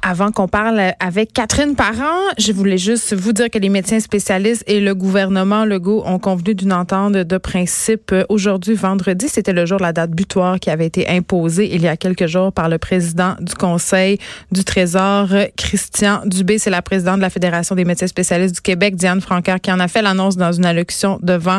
Avant 0.00 0.30
qu'on 0.30 0.46
parle 0.46 0.80
avec 1.00 1.32
Catherine 1.32 1.74
Parent, 1.74 2.20
je 2.38 2.52
voulais 2.52 2.78
juste 2.78 3.14
vous 3.14 3.32
dire 3.32 3.50
que 3.50 3.58
les 3.58 3.68
médecins 3.68 3.98
spécialistes 3.98 4.62
et 4.68 4.78
le 4.78 4.94
gouvernement 4.94 5.64
Legault 5.64 6.04
ont 6.06 6.20
convenu 6.20 6.54
d'une 6.54 6.72
entente 6.72 7.14
de 7.14 7.38
principe 7.38 8.14
aujourd'hui, 8.28 8.74
vendredi. 8.74 9.28
C'était 9.28 9.52
le 9.52 9.66
jour 9.66 9.78
de 9.78 9.82
la 9.82 9.92
date 9.92 10.12
butoir 10.12 10.60
qui 10.60 10.70
avait 10.70 10.86
été 10.86 11.08
imposée 11.08 11.74
il 11.74 11.82
y 11.82 11.88
a 11.88 11.96
quelques 11.96 12.28
jours 12.28 12.52
par 12.52 12.68
le 12.68 12.78
président 12.78 13.34
du 13.40 13.54
Conseil 13.54 14.18
du 14.52 14.62
Trésor, 14.62 15.30
Christian 15.56 16.20
Dubé. 16.26 16.58
C'est 16.58 16.70
la 16.70 16.80
présidente 16.80 17.16
de 17.16 17.22
la 17.22 17.30
Fédération 17.30 17.74
des 17.74 17.84
médecins 17.84 18.06
spécialistes 18.06 18.54
du 18.54 18.60
Québec, 18.60 18.94
Diane 18.94 19.20
Francaire, 19.20 19.60
qui 19.60 19.72
en 19.72 19.80
a 19.80 19.88
fait 19.88 20.00
l'annonce 20.00 20.36
dans 20.36 20.52
une 20.52 20.64
allocution 20.64 21.18
devant 21.22 21.58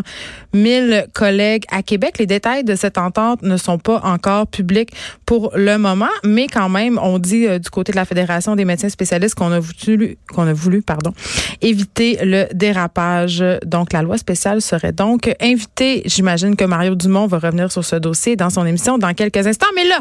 1000 0.53 1.07
collègues 1.13 1.65
à 1.69 1.83
Québec. 1.83 2.17
Les 2.19 2.25
détails 2.25 2.63
de 2.63 2.75
cette 2.75 2.97
entente 2.97 3.41
ne 3.41 3.57
sont 3.57 3.79
pas 3.79 3.99
encore 4.05 4.47
publics 4.47 4.91
pour 5.25 5.51
le 5.55 5.77
moment, 5.77 6.07
mais 6.23 6.47
quand 6.47 6.69
même, 6.69 6.97
on 7.03 7.19
dit 7.19 7.45
euh, 7.45 7.59
du 7.59 7.69
côté 7.69 7.91
de 7.91 7.97
la 7.97 8.05
Fédération 8.05 8.29
des 8.55 8.65
médecins 8.65 8.89
spécialistes 8.89 9.35
qu'on 9.35 9.51
a 9.51 9.59
voulu, 9.59 10.17
qu'on 10.33 10.47
a 10.47 10.53
voulu, 10.53 10.81
pardon, 10.81 11.13
éviter 11.61 12.17
le 12.21 12.47
dérapage. 12.53 13.43
Donc, 13.65 13.93
la 13.93 14.01
loi 14.01 14.17
spéciale 14.17 14.61
serait 14.61 14.91
donc 14.91 15.29
invitée. 15.41 16.01
J'imagine 16.05 16.55
que 16.55 16.65
Mario 16.65 16.95
Dumont 16.95 17.27
va 17.27 17.39
revenir 17.39 17.71
sur 17.71 17.85
ce 17.85 17.95
dossier 17.95 18.35
dans 18.35 18.49
son 18.49 18.65
émission 18.65 18.97
dans 18.97 19.13
quelques 19.13 19.45
instants. 19.45 19.67
Mais 19.75 19.87
là, 19.87 19.99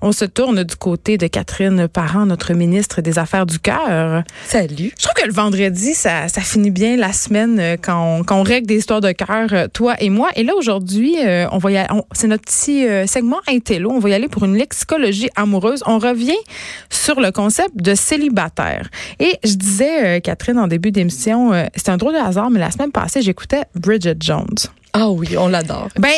on 0.00 0.12
se 0.12 0.24
tourne 0.24 0.64
du 0.64 0.76
côté 0.76 1.18
de 1.18 1.26
Catherine 1.26 1.88
Parent, 1.88 2.26
notre 2.26 2.54
ministre 2.54 3.00
des 3.00 3.18
Affaires 3.18 3.46
du 3.46 3.58
Cœur. 3.58 4.22
Salut. 4.46 4.92
Je 4.98 5.02
trouve 5.02 5.14
que 5.14 5.26
le 5.26 5.32
vendredi, 5.32 5.94
ça, 5.94 6.28
ça 6.28 6.40
finit 6.40 6.70
bien 6.70 6.96
la 6.96 7.12
semaine 7.12 7.58
euh, 7.60 7.76
quand 7.80 8.18
on, 8.18 8.24
quand 8.24 8.36
on 8.36 8.42
règle 8.42 8.66
des 8.66 8.76
histoires 8.76 9.00
de 9.00 9.12
cœur, 9.12 9.48
euh, 9.52 9.68
toi 9.72 9.94
et 10.00 10.10
moi. 10.10 10.30
Et 10.36 10.42
là, 10.42 10.54
aujourd'hui, 10.56 11.16
euh, 11.24 11.46
on 11.52 11.58
va 11.58 11.72
y 11.72 11.86
c'est 12.12 12.28
notre 12.28 12.44
petit 12.44 12.86
segment 13.06 13.40
intello. 13.48 13.90
On 13.90 13.98
va 13.98 14.08
y 14.10 14.14
aller 14.14 14.28
pour 14.28 14.44
une 14.44 14.56
lexicologie 14.56 15.28
amoureuse. 15.34 15.82
On 15.86 15.98
revient 15.98 16.36
sur 16.88 17.20
le 17.20 17.30
concept 17.30 17.63
de 17.74 17.94
célibataire. 17.94 18.88
Et 19.18 19.38
je 19.44 19.54
disais, 19.54 20.16
euh, 20.16 20.20
Catherine, 20.20 20.58
en 20.58 20.66
début 20.66 20.90
d'émission, 20.90 21.52
euh, 21.52 21.66
c'était 21.74 21.90
un 21.90 21.96
drôle 21.96 22.14
de 22.14 22.18
hasard, 22.18 22.50
mais 22.50 22.60
la 22.60 22.70
semaine 22.70 22.92
passée, 22.92 23.22
j'écoutais 23.22 23.62
Bridget 23.74 24.16
Jones. 24.20 24.56
Ah 24.92 25.08
oui, 25.08 25.36
on 25.36 25.48
l'adore. 25.48 25.88
Ben, 25.98 26.10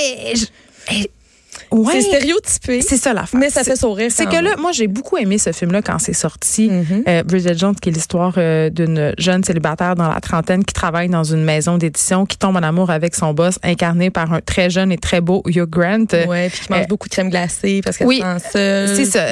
c'est 1.90 2.00
stéréotypé. 2.02 2.80
C'est 2.80 2.96
ça 2.96 3.12
la 3.12 3.24
Mais 3.32 3.50
ça 3.50 3.64
fait 3.64 3.76
sourire. 3.76 4.10
C'est 4.10 4.26
que 4.26 4.42
là, 4.42 4.56
moi, 4.58 4.72
j'ai 4.72 4.86
beaucoup 4.86 5.16
aimé 5.16 5.38
ce 5.38 5.52
film-là 5.52 5.82
quand 5.82 5.98
c'est 5.98 6.12
sorti. 6.12 6.68
Mm-hmm. 6.68 7.02
Euh, 7.08 7.22
Bridget 7.22 7.56
Jones, 7.56 7.74
qui 7.74 7.88
est 7.88 7.92
l'histoire 7.92 8.34
euh, 8.38 8.70
d'une 8.70 9.12
jeune 9.18 9.44
célibataire 9.44 9.94
dans 9.94 10.08
la 10.08 10.20
trentaine 10.20 10.64
qui 10.64 10.74
travaille 10.74 11.08
dans 11.08 11.24
une 11.24 11.44
maison 11.44 11.78
d'édition, 11.78 12.26
qui 12.26 12.38
tombe 12.38 12.56
en 12.56 12.62
amour 12.62 12.90
avec 12.90 13.14
son 13.14 13.32
boss, 13.34 13.58
incarné 13.62 14.10
par 14.10 14.32
un 14.32 14.40
très 14.40 14.70
jeune 14.70 14.92
et 14.92 14.98
très 14.98 15.20
beau 15.20 15.42
Hugh 15.46 15.68
Grant. 15.68 16.06
Ouais, 16.28 16.48
puis 16.50 16.60
qui 16.66 16.72
mange 16.72 16.82
Euh, 16.82 16.86
beaucoup 16.88 17.08
de 17.08 17.12
crème 17.14 17.30
glacée 17.30 17.80
parce 17.84 17.96
qu'elle 17.96 18.06
oui, 18.06 18.20
se 18.20 18.50
seule. 18.52 18.96
C'est 18.96 19.04
ça. 19.04 19.24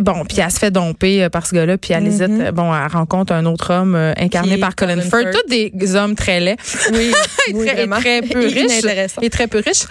Bon, 0.00 0.24
puis 0.24 0.40
elle 0.40 0.50
se 0.50 0.58
fait 0.58 0.70
domper 0.70 1.28
par 1.30 1.46
ce 1.46 1.54
gars-là, 1.54 1.78
puis 1.78 1.92
elle 1.92 2.06
hésite. 2.06 2.28
Mhm. 2.28 2.40
euh, 2.40 2.52
Bon, 2.52 2.74
elle 2.74 2.90
rencontre 2.92 3.32
un 3.32 3.44
autre 3.46 3.72
homme 3.72 3.94
incarné 4.16 4.58
par 4.58 4.74
Colin 4.74 4.96
Colin 4.96 5.02
Firth. 5.02 5.32
Tous 5.32 5.48
des 5.48 5.94
hommes 5.94 6.14
très 6.14 6.40
laids. 6.40 6.56
Oui, 6.92 7.10
et 7.48 7.54
oui, 7.54 7.66
très, 7.66 7.72
et 7.72 7.86
vraiment. 7.86 7.96
très 7.96 8.22
peu 8.22 8.40
riches. 8.46 8.84
Et 9.22 9.30
très 9.30 9.46
peu 9.46 9.62
riches. 9.64 9.84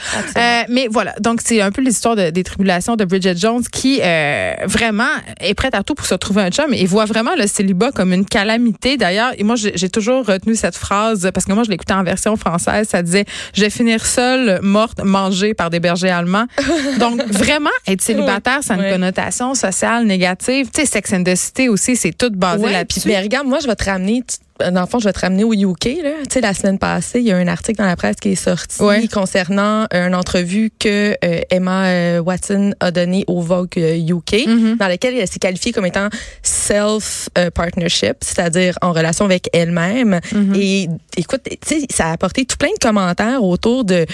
Mais 0.70 0.88
voilà, 0.90 1.14
donc 1.20 1.42
c'est 1.44 1.62
un 1.62 1.72
peu 1.72 1.81
l'histoire 1.82 2.16
de- 2.16 2.30
des 2.30 2.44
tribulations 2.44 2.96
de 2.96 3.06
Bridget 3.06 3.36
Jones 3.38 3.64
qui 3.72 4.00
euh, 4.02 4.54
vraiment 4.66 5.04
est 5.40 5.54
prête 5.54 5.76
à 5.76 5.84
tout 5.84 5.94
pour 5.96 6.06
se 6.06 6.16
trouver 6.16 6.42
un 6.44 6.50
chum 6.50 6.74
et 6.74 6.86
voit 6.86 7.06
vraiment 7.06 7.36
le 7.38 7.48
célibat 7.48 7.92
comme 7.92 8.14
une 8.14 8.26
calamité. 8.26 8.98
D'ailleurs, 8.98 9.32
et 9.38 9.44
moi 9.44 9.56
j'ai 9.58 9.90
toujours 9.90 10.26
retenu 10.26 10.56
cette 10.56 10.76
phrase 10.76 11.30
parce 11.34 11.46
que 11.46 11.54
moi 11.54 11.64
je 11.64 11.70
l'écoutais 11.70 11.94
en 11.94 12.04
version 12.04 12.36
française, 12.36 12.88
ça 12.90 13.02
disait 13.04 13.26
je 13.54 13.62
vais 13.62 13.70
finir 13.70 14.06
seule, 14.06 14.60
morte, 14.62 15.02
mangée 15.04 15.54
par 15.54 15.70
des 15.70 15.80
bergers 15.80 16.10
allemands. 16.10 16.46
Donc 17.00 17.22
vraiment 17.28 17.70
être 17.88 18.02
célibataire, 18.02 18.60
ça 18.64 18.74
a 18.74 18.78
une 18.78 18.84
Ouais. 18.84 18.92
connotation 18.92 19.54
sociale 19.54 20.06
négative. 20.06 20.70
Tu 20.74 20.82
sais 20.82 20.86
Sex 20.88 21.14
and 21.14 21.24
the 21.24 21.36
City 21.36 21.70
aussi, 21.70 21.96
c'est 21.96 22.12
tout 22.18 22.32
basé 22.32 22.64
Ouais, 22.64 22.72
là-dessus. 22.72 23.02
mais 23.08 23.20
regarde, 23.20 23.48
moi 23.48 23.60
je 23.62 23.68
vais 23.68 23.76
te 23.76 23.84
ramener 23.86 24.24
dans 24.72 24.82
le 24.82 24.88
fond, 24.88 25.00
je 25.00 25.06
vais 25.06 25.14
te 25.14 25.20
ramener 25.20 25.44
au 25.44 25.54
UK. 25.54 25.86
Là. 26.04 26.10
Tu 26.24 26.34
sais, 26.34 26.42
la 26.42 26.54
semaine 26.54 26.78
passée, 26.78 27.20
il 27.20 27.26
y 27.26 27.32
a 27.32 27.38
un 27.38 27.48
article 27.48 27.80
dans 27.80 27.86
la 27.88 27.96
presse 27.96 28.18
qui 28.22 28.34
est 28.34 28.36
sorti 28.36 28.82
Ouais. 28.84 29.08
concernant 29.08 29.86
euh, 29.94 30.08
une 30.08 30.16
entrevue 30.16 30.72
que 30.80 31.16
euh, 31.24 31.42
Emma 31.50 31.86
euh, 31.88 32.20
Watson 32.20 32.74
a 32.80 32.92
donnée 32.92 33.24
au 33.28 33.42
Vogue 33.42 33.78
UK, 33.78 34.46
Mhm. 34.48 34.78
dans 34.78 34.88
laquelle 34.88 35.16
elle 35.18 35.28
s'est 35.28 35.40
qualifiée 35.40 35.72
comme 35.72 35.86
étant 35.86 36.10
self-partnership, 36.44 38.18
c'est-à-dire 38.22 38.78
en 38.82 38.92
relation 38.94 39.26
avec 39.26 39.50
elle-même. 39.54 40.20
Mhm. 40.34 40.56
Et 40.56 40.88
écoute, 41.18 41.42
tu 41.46 41.58
sais, 41.66 41.86
ça 41.90 42.08
a 42.08 42.12
apporté 42.14 42.46
tout 42.46 42.58
plein 42.58 42.70
de 42.70 42.80
commentaires 42.80 43.44
autour 43.44 43.84
de 43.86 44.06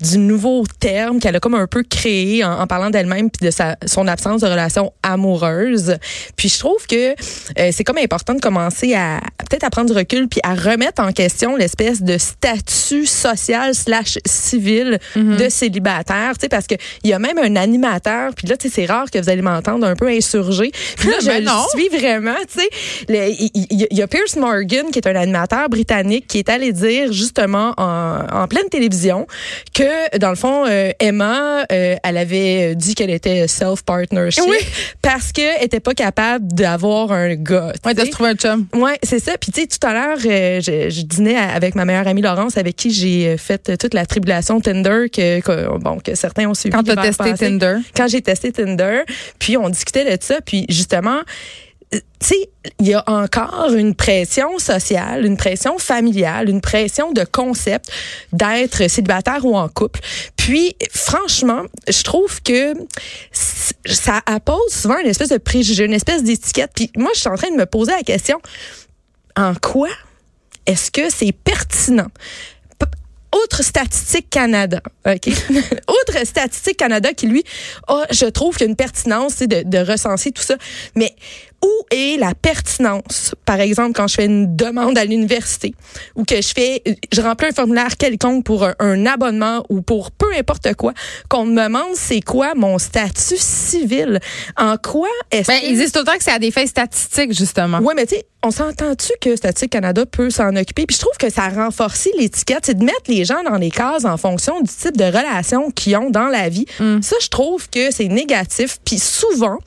du 0.00 0.18
nouveau 0.18 0.64
terme 0.80 1.20
qu'elle 1.20 1.36
a 1.36 1.40
comme 1.40 1.54
un 1.54 1.66
peu 1.66 1.82
créé 1.82 2.44
en, 2.44 2.60
en 2.60 2.66
parlant 2.66 2.90
d'elle-même 2.90 3.30
puis 3.30 3.46
de 3.46 3.50
sa, 3.50 3.76
son 3.86 4.06
absence 4.08 4.40
de 4.40 4.46
relation 4.46 4.92
amoureuse. 5.02 5.96
Puis 6.36 6.48
je 6.48 6.58
trouve 6.58 6.86
que 6.86 7.12
euh, 7.12 7.70
c'est 7.72 7.84
comme 7.84 7.98
important 7.98 8.34
de 8.34 8.40
commencer 8.40 8.94
à, 8.94 9.16
à 9.18 9.20
peut-être 9.48 9.64
à 9.64 9.70
prendre 9.70 9.90
du 9.90 9.96
recul 9.96 10.28
puis 10.28 10.40
à 10.42 10.54
remettre 10.54 11.02
en 11.02 11.12
question 11.12 11.56
l'espèce 11.56 12.02
de 12.02 12.18
statut 12.18 13.06
social 13.06 13.74
slash 13.74 14.18
civil 14.26 14.98
Mhm. 15.14 15.36
de 15.36 15.48
célibataire, 15.48 16.32
tu 16.34 16.42
sais 16.42 16.48
parce 16.48 16.66
que 16.66 16.74
il 17.02 17.10
y 17.10 17.12
a 17.12 17.18
même 17.18 17.38
un 17.38 17.56
animateur 17.56 18.32
puis 18.34 18.46
là 18.46 18.56
tu 18.56 18.68
sais 18.68 18.74
c'est 18.74 18.86
rare 18.86 19.10
que 19.10 19.18
vous 19.18 19.28
allez 19.28 19.42
m'entendre 19.42 19.86
un 19.86 19.94
peu 19.94 20.08
insurgé. 20.08 20.72
Puis 20.96 21.08
là 21.08 21.16
je 21.20 21.26
Ben 21.26 21.44
le 21.44 21.50
suis 21.78 21.88
vraiment, 21.96 22.34
tu 22.52 22.60
sais, 22.60 22.68
il 23.08 23.50
il 23.70 23.98
y, 23.98 24.02
a 24.02 24.06
Pierce 24.06 24.36
Morgan 24.36 24.86
qui 24.90 24.98
est 24.98 25.06
un 25.06 25.14
animateur 25.16 25.68
britannique 25.68 26.26
qui 26.26 26.38
est 26.38 26.48
allé 26.48 26.72
dire 26.72 27.12
justement 27.12 27.74
en, 27.76 28.20
en 28.32 28.48
pleine 28.48 28.68
télévision 28.70 29.26
que 29.72 29.83
dans 30.18 30.30
le 30.30 30.36
fond 30.36 30.64
euh, 30.66 30.90
Emma 31.00 31.64
euh, 31.72 31.96
elle 32.02 32.16
avait 32.16 32.74
dit 32.74 32.94
qu'elle 32.94 33.10
était 33.10 33.46
self 33.48 33.82
partnership 33.82 34.44
Oui. 34.48 34.56
parce 35.02 35.32
que 35.32 35.40
elle 35.58 35.64
était 35.64 35.80
pas 35.80 35.94
capable 35.94 36.46
d'avoir 36.52 37.12
un 37.12 37.34
gars. 37.34 37.72
Ouais, 37.84 37.94
de 37.94 38.04
se 38.04 38.10
trouver 38.10 38.30
un 38.30 38.34
chum. 38.34 38.66
Ouais, 38.74 38.98
c'est 39.02 39.18
ça. 39.18 39.32
Puis 39.38 39.52
tu 39.52 39.60
sais, 39.62 39.66
tout 39.66 39.84
à 39.86 39.92
l'heure, 39.92 40.18
euh, 40.24 40.60
je, 40.60 40.90
je 40.90 41.02
dînais 41.02 41.36
avec 41.36 41.74
ma 41.74 41.84
meilleure 41.84 42.06
amie 42.08 42.22
Laurence, 42.22 42.56
avec 42.58 42.76
qui 42.76 42.90
j'ai 42.92 43.36
fait 43.36 43.76
toute 43.78 43.94
la 43.94 44.06
tribulation 44.06 44.60
Tinder 44.60 45.06
que, 45.12 45.40
que- 45.40 45.78
bon 45.78 45.98
que 45.98 46.14
certains 46.14 46.48
ont 46.48 46.54
suivi. 46.54 46.74
Quand 46.74 46.82
tu 46.82 46.90
as 46.90 46.96
testé 46.96 47.30
passé. 47.30 47.46
Tinder. 47.46 47.76
Quand 47.96 48.08
j'ai 48.08 48.22
testé 48.22 48.52
Tinder, 48.52 49.00
puis 49.38 49.56
on 49.56 49.68
discutait 49.68 50.16
de 50.16 50.22
ça, 50.22 50.40
puis 50.44 50.66
justement. 50.68 51.20
Euh, 51.94 52.00
Tu 52.20 52.34
il 52.80 52.88
y 52.88 52.94
a 52.94 53.04
encore 53.06 53.74
une 53.74 53.94
pression 53.94 54.58
sociale, 54.58 55.26
une 55.26 55.36
pression 55.36 55.78
familiale, 55.78 56.48
une 56.48 56.62
pression 56.62 57.12
de 57.12 57.24
concept 57.24 57.90
d'être 58.32 58.88
célibataire 58.88 59.44
ou 59.44 59.56
en 59.56 59.68
couple. 59.68 60.00
Puis, 60.36 60.74
franchement, 60.90 61.64
je 61.88 62.02
trouve 62.02 62.42
que 62.42 62.74
ça 63.32 64.22
appose 64.24 64.72
souvent 64.72 64.98
une 64.98 65.08
espèce 65.08 65.28
de 65.28 65.36
préjugé, 65.36 65.84
une 65.84 65.92
espèce 65.92 66.22
d'étiquette. 66.22 66.70
Puis 66.74 66.90
moi, 66.96 67.10
je 67.14 67.20
suis 67.20 67.28
en 67.28 67.36
train 67.36 67.50
de 67.50 67.56
me 67.56 67.66
poser 67.66 67.92
la 67.92 68.02
question, 68.02 68.40
en 69.36 69.54
quoi 69.54 69.90
est-ce 70.66 70.90
que 70.90 71.10
c'est 71.10 71.32
pertinent? 71.32 72.08
Autre 73.32 73.64
statistique 73.64 74.30
Canada, 74.30 74.80
OK? 75.04 75.26
Autre 75.88 76.24
statistique 76.24 76.76
Canada 76.76 77.12
qui, 77.12 77.26
lui, 77.26 77.42
a, 77.88 78.04
je 78.12 78.26
trouve 78.26 78.56
qu'il 78.56 78.66
y 78.66 78.68
a 78.68 78.70
une 78.70 78.76
pertinence 78.76 79.40
de, 79.40 79.62
de 79.64 79.78
recenser 79.78 80.30
tout 80.30 80.42
ça. 80.42 80.56
Mais 80.94 81.16
où 81.64 81.86
est 81.90 82.18
la 82.18 82.34
pertinence, 82.34 83.34
par 83.46 83.58
exemple, 83.58 83.92
quand 83.94 84.06
je 84.06 84.14
fais 84.14 84.26
une 84.26 84.54
demande 84.54 84.98
à 84.98 85.04
l'université 85.04 85.74
ou 86.14 86.24
que 86.24 86.36
je 86.36 86.52
fais, 86.54 86.82
je 87.12 87.20
remplis 87.22 87.48
un 87.48 87.52
formulaire 87.52 87.96
quelconque 87.96 88.44
pour 88.44 88.64
un, 88.64 88.74
un 88.78 89.06
abonnement 89.06 89.64
ou 89.70 89.80
pour 89.80 90.10
peu 90.10 90.26
importe 90.38 90.74
quoi, 90.74 90.92
qu'on 91.28 91.46
me 91.46 91.64
demande 91.64 91.94
c'est 91.94 92.20
quoi 92.20 92.54
mon 92.54 92.78
statut 92.78 93.38
civil? 93.38 94.20
En 94.56 94.76
quoi 94.76 95.08
est-ce 95.30 95.48
Ben, 95.48 95.60
que... 95.60 95.66
ils 95.66 95.76
disent 95.76 95.92
tout 95.92 96.00
le 96.00 96.04
temps 96.04 96.16
que 96.16 96.24
c'est 96.24 96.32
à 96.32 96.38
des 96.38 96.50
fins 96.50 96.66
statistiques, 96.66 97.32
justement. 97.32 97.78
Ouais, 97.78 97.94
mais 97.96 98.06
tu 98.06 98.16
sais, 98.16 98.26
on 98.42 98.50
s'entend-tu 98.50 99.12
que 99.20 99.36
Statistique 99.36 99.72
Canada 99.72 100.04
peut 100.04 100.28
s'en 100.28 100.54
occuper? 100.54 100.84
Puis 100.84 100.96
je 100.96 101.00
trouve 101.00 101.16
que 101.18 101.30
ça 101.30 101.48
renforce 101.48 102.08
l'étiquette, 102.18 102.66
c'est 102.66 102.78
de 102.78 102.84
mettre 102.84 103.08
les 103.08 103.24
gens 103.24 103.42
dans 103.42 103.56
les 103.56 103.70
cases 103.70 104.04
en 104.04 104.18
fonction 104.18 104.60
du 104.60 104.70
type 104.70 104.98
de 104.98 105.04
relation 105.04 105.70
qu'ils 105.70 105.96
ont 105.96 106.10
dans 106.10 106.28
la 106.28 106.50
vie. 106.50 106.66
Mm. 106.78 107.00
Ça, 107.00 107.16
je 107.22 107.28
trouve 107.28 107.70
que 107.70 107.90
c'est 107.90 108.08
négatif. 108.08 108.78
Puis 108.84 108.98
souvent, 108.98 109.58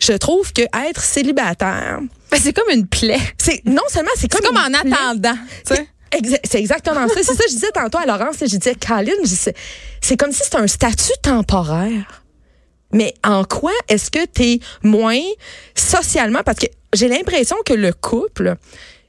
je 0.00 0.12
trouve 0.14 0.52
que 0.52 0.62
être 0.88 1.02
célibataire, 1.02 1.98
Ben, 2.30 2.40
c'est 2.42 2.52
comme 2.52 2.70
une 2.72 2.86
plaie. 2.86 3.18
c'est 3.38 3.62
non 3.66 3.82
seulement 3.88 4.10
c'est 4.14 4.22
C'est 4.32 4.40
comme, 4.42 4.54
comme 4.54 4.56
en 4.64 4.80
plaie, 4.80 4.92
attendant. 4.92 5.34
tu 5.66 5.74
sais. 5.74 5.88
Exa- 6.12 6.40
C'est 6.42 6.58
exactement 6.58 7.06
ça. 7.06 7.14
C'est 7.16 7.22
ça 7.24 7.34
que 7.44 7.48
je 7.50 7.54
disais 7.54 7.70
tantôt 7.72 7.98
à 7.98 8.04
Laurence. 8.06 8.36
Je 8.40 8.46
disais, 8.46 8.74
disais, 9.22 9.54
c'est 10.00 10.16
comme 10.16 10.32
si 10.32 10.42
c'était 10.42 10.56
un 10.56 10.66
statut 10.66 11.12
temporaire. 11.22 12.24
Mais 12.92 13.14
en 13.22 13.44
quoi 13.44 13.70
est-ce 13.88 14.10
que 14.10 14.26
tu 14.26 14.42
es 14.42 14.60
moins 14.82 15.20
socialement? 15.76 16.40
Parce 16.44 16.58
que 16.58 16.66
j'ai 16.94 17.06
l'impression 17.08 17.56
que 17.64 17.72
le 17.74 17.92
couple. 17.92 18.56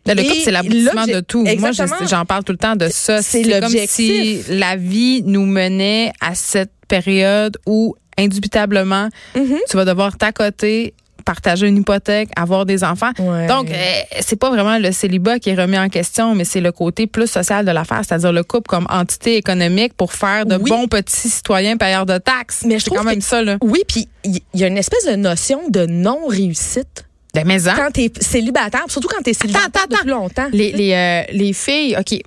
Le 0.06 0.16
couple, 0.16 0.26
est 0.38 0.42
c'est 0.44 0.52
l'aboutissement 0.52 1.06
de 1.08 1.20
tout. 1.22 1.42
Moi, 1.42 1.52
Exactement. 1.52 2.08
j'en 2.08 2.26
parle 2.26 2.44
tout 2.44 2.52
le 2.52 2.58
temps 2.58 2.76
de 2.76 2.90
ça. 2.90 3.22
C'est 3.24 3.44
comme 3.60 3.72
si 3.88 4.44
la 4.50 4.76
vie 4.76 5.24
nous 5.26 5.46
menait 5.46 6.12
à 6.22 6.36
cette 6.36 6.72
période 6.88 7.58
où, 7.66 7.96
indubitablement, 8.22 9.10
Mhm. 9.36 9.58
tu 9.70 9.78
vas 9.78 9.86
devoir 9.86 10.18
t'accoter, 10.18 10.94
partager 11.24 11.68
une 11.68 11.78
hypothèque, 11.78 12.30
avoir 12.36 12.66
des 12.66 12.84
enfants. 12.84 13.12
Ouais. 13.20 13.46
Donc, 13.46 13.70
euh, 13.70 13.76
c'est 14.22 14.38
pas 14.38 14.50
vraiment 14.50 14.80
le 14.80 14.92
célibat 14.92 15.38
qui 15.38 15.52
est 15.52 15.56
remis 15.56 15.78
en 15.78 15.88
question, 15.88 16.34
mais 16.34 16.46
c'est 16.46 16.62
le 16.62 16.72
côté 16.72 17.06
plus 17.06 17.28
social 17.30 17.64
de 17.64 17.70
l'affaire, 17.72 18.02
c'est-à-dire 18.04 18.32
le 18.32 18.44
couple 18.44 18.68
comme 18.70 18.88
entité 18.90 19.38
économique 19.38 19.94
pour 19.94 20.14
faire 20.14 20.48
de 20.48 20.56
Oui. 20.56 20.70
bons 20.72 20.88
petits 20.88 21.30
citoyens 21.30 21.78
payeurs 21.78 22.08
de 22.08 22.18
taxes. 22.18 22.64
Mais 22.66 22.80
je 22.80 22.86
trouve 22.86 22.98
quand 22.98 23.04
même 23.04 23.20
que- 23.20 23.24
ça, 23.24 23.44
là. 23.44 23.58
Oui, 23.62 23.84
puis 23.88 24.08
il 24.24 24.40
y, 24.56 24.64
a 24.64 24.68
une 24.68 24.78
espèce 24.80 25.06
de 25.06 25.16
notion 25.16 25.62
de 25.70 25.86
non-réussite 25.86 27.06
Des 27.36 27.44
maisons. 27.44 27.72
quand 27.76 27.92
tu 27.94 28.02
es 28.02 28.12
célibataire, 28.20 28.86
surtout 28.88 29.08
quand 29.08 29.22
tu 29.24 29.30
es 29.30 29.34
célibataire 29.34 29.68
Attends, 29.68 29.80
attends, 29.84 29.96
depuis 29.98 30.10
longtemps. 30.10 30.48
Les, 30.52 30.72
les, 30.72 30.94
euh, 30.94 31.22
les 31.34 31.54
filles, 31.54 31.96
OK. 32.00 32.20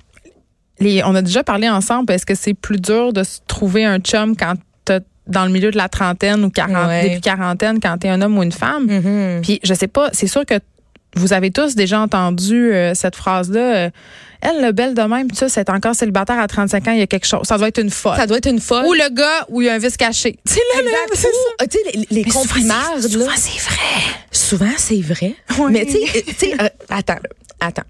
Les, 0.79 1.03
on 1.03 1.13
a 1.15 1.21
déjà 1.21 1.43
parlé 1.43 1.69
ensemble. 1.69 2.11
Est-ce 2.13 2.25
que 2.25 2.35
c'est 2.35 2.53
plus 2.53 2.79
dur 2.79 3.11
de 3.13 3.23
se 3.23 3.39
trouver 3.47 3.83
un 3.85 3.99
chum 3.99 4.35
quand 4.37 4.53
dans 5.27 5.45
le 5.45 5.51
milieu 5.51 5.71
de 5.71 5.77
la 5.77 5.89
trentaine 5.89 6.43
ou 6.43 6.49
40, 6.49 6.87
Ouais. 6.87 7.09
début 7.09 7.21
quarantaine, 7.21 7.79
quand 7.79 7.97
t'es 7.97 8.09
un 8.09 8.21
homme 8.21 8.37
ou 8.37 8.43
une 8.43 8.51
femme? 8.51 8.85
Mhm. 8.87 9.41
Puis 9.41 9.59
je 9.63 9.73
sais 9.73 9.87
pas, 9.87 10.09
c'est 10.13 10.27
sûr 10.27 10.45
que 10.45 10.55
vous 11.15 11.33
avez 11.33 11.49
tous 11.51 11.75
déjà 11.75 11.99
entendu 12.01 12.73
euh, 12.73 12.93
cette 12.93 13.15
phrase-là. 13.15 13.59
euh, 13.75 13.89
elle, 14.49 14.61
le 14.65 14.71
belle 14.71 14.93
de 14.93 15.01
même, 15.01 15.29
tu 15.31 15.37
sais, 15.37 15.49
c'est 15.49 15.69
encore 15.69 15.95
célibataire 15.95 16.39
à 16.39 16.47
35 16.47 16.87
ans, 16.87 16.91
il 16.91 16.99
y 16.99 17.01
a 17.01 17.07
quelque 17.07 17.27
chose. 17.27 17.41
Ça 17.47 17.57
doit 17.57 17.67
être 17.67 17.81
une 17.81 17.89
folle. 17.89 18.15
Ça 18.17 18.27
doit 18.27 18.37
être 18.37 18.49
une 18.49 18.59
folle. 18.61 18.85
Ou 18.85 18.93
le 18.93 19.09
gars 19.13 19.45
où 19.49 19.61
il 19.61 19.65
y 19.67 19.69
a 19.69 19.73
un 19.73 19.77
vice 19.77 19.97
caché. 19.97 20.37
Tu 20.47 20.53
sais, 20.53 20.61
là, 20.75 20.81
là, 20.83 20.91
c'est 21.13 21.21
ça. 21.21 21.27
ah, 21.59 21.67
tu 21.67 21.77
sais, 21.77 21.97
les, 22.11 22.23
les 22.23 22.29
souvent, 22.31 22.45
c'est- 23.35 23.59
vrai. 23.61 23.77
Souvent, 24.31 24.71
c'est 24.77 25.01
vrai. 25.01 25.35
Oui. 25.59 25.71
Mais 25.71 25.85
tu 25.85 25.97
sais, 26.37 26.53
euh, 26.61 26.67
attends, 26.89 27.13
là, 27.13 27.29
attends. 27.61 27.83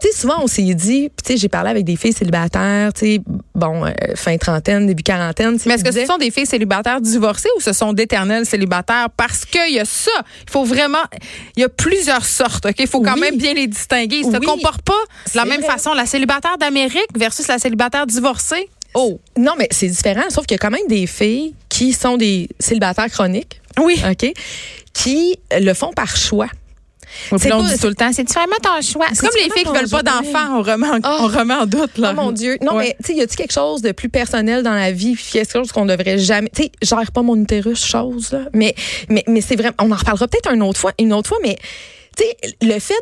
Tu 0.00 0.08
sais, 0.08 0.16
souvent, 0.16 0.36
on 0.42 0.46
s'est 0.46 0.62
dit, 0.74 1.10
tu 1.24 1.32
sais, 1.32 1.36
j'ai 1.36 1.48
parlé 1.48 1.70
avec 1.70 1.84
des 1.84 1.96
filles 1.96 2.12
célibataires, 2.12 2.92
tu 2.92 3.00
sais, 3.16 3.20
bon, 3.54 3.84
euh, 3.84 3.90
fin 4.14 4.36
trentaine, 4.38 4.86
début 4.86 5.02
quarantaine. 5.02 5.58
Mais 5.66 5.74
est-ce 5.74 5.82
que 5.82 5.90
ce 5.92 6.06
sont 6.06 6.18
des 6.18 6.30
filles 6.30 6.46
célibataires 6.46 7.00
divorcées 7.00 7.48
ou 7.56 7.60
ce 7.60 7.72
sont 7.72 7.92
d'éternels 7.92 8.46
célibataires? 8.46 9.08
Parce 9.16 9.44
qu'il 9.44 9.74
y 9.74 9.80
a 9.80 9.84
ça. 9.84 10.12
Il 10.46 10.50
faut 10.52 10.62
vraiment. 10.64 11.02
Il 11.56 11.60
y 11.62 11.64
a 11.64 11.68
plusieurs 11.68 12.24
sortes. 12.24 12.66
OK? 12.66 12.76
Il 12.78 12.86
faut 12.86 13.00
quand 13.02 13.14
Oui. 13.14 13.20
même 13.22 13.36
bien 13.36 13.54
les 13.54 13.66
distinguer. 13.66 14.18
Ils 14.18 14.24
se 14.32 14.38
Oui. 14.38 14.46
comportent 14.46 14.82
pas 14.82 14.92
de 15.32 15.36
la 15.36 15.44
même 15.44 15.60
vrai. 15.62 15.70
façon. 15.72 15.92
La 15.98 16.06
célibataire 16.06 16.56
d'Amérique 16.58 17.08
versus 17.16 17.48
la 17.48 17.58
célibataire 17.58 18.06
divorcée? 18.06 18.68
Oh. 18.94 19.18
Non, 19.36 19.54
mais 19.58 19.66
c'est 19.72 19.88
différent, 19.88 20.22
sauf 20.30 20.46
qu'il 20.46 20.54
y 20.54 20.58
a 20.58 20.58
quand 20.58 20.70
même 20.70 20.86
des 20.88 21.08
filles 21.08 21.54
qui 21.68 21.92
sont 21.92 22.16
des 22.16 22.48
célibataires 22.60 23.10
chroniques, 23.10 23.60
Oui. 23.80 24.00
OK, 24.08 24.32
qui 24.92 25.36
le 25.50 25.74
font 25.74 25.92
par 25.92 26.16
choix. 26.16 26.46
C'est 27.36 27.52
on 27.52 27.64
dit 27.64 27.78
tout 27.80 27.88
le 27.88 27.96
temps, 27.96 28.12
c'est 28.12 28.30
vraiment 28.32 28.54
ton 28.62 28.80
choix. 28.80 29.06
C'est 29.12 29.20
comme 29.26 29.30
les 29.42 29.50
filles 29.50 29.64
qui 29.64 29.72
veulent 29.76 29.88
pas 29.90 30.02
d'enfants. 30.04 30.58
On 30.58 30.62
remet 30.62 30.86
en, 30.86 30.98
Oh. 31.02 31.18
on 31.22 31.26
remet 31.26 31.54
en 31.54 31.66
doute. 31.66 31.98
Là. 31.98 32.12
Oh 32.12 32.20
mon 32.20 32.30
Dieu. 32.30 32.58
Non, 32.62 32.76
Ouais. 32.76 32.84
mais, 32.88 32.96
tu 33.04 33.12
sais, 33.12 33.18
y 33.18 33.22
a-tu 33.22 33.34
quelque 33.34 33.52
chose 33.52 33.82
de 33.82 33.90
plus 33.90 34.08
personnel 34.08 34.62
dans 34.62 34.74
la 34.74 34.92
vie? 34.92 35.14
Puis 35.16 35.24
quelque 35.32 35.50
chose 35.52 35.72
qu'on 35.72 35.86
devrait 35.86 36.18
jamais. 36.18 36.50
Tu 36.54 36.64
sais, 36.64 36.72
gère 36.80 37.10
pas 37.10 37.22
mon 37.22 37.34
utérus, 37.34 37.84
chose, 37.84 38.30
là. 38.30 38.42
Mais, 38.52 38.74
mais, 39.08 39.24
mais 39.26 39.40
c'est 39.40 39.56
vraiment. 39.56 39.74
On 39.80 39.90
en 39.90 39.96
reparlera 39.96 40.28
peut-être 40.28 40.52
une 40.52 40.62
autre 40.62 40.78
fois, 40.78 40.92
une 41.00 41.12
autre 41.12 41.28
fois, 41.28 41.38
mais, 41.42 41.56
tu 42.16 42.24
sais, 42.24 42.36
le 42.62 42.78
fait 42.78 42.94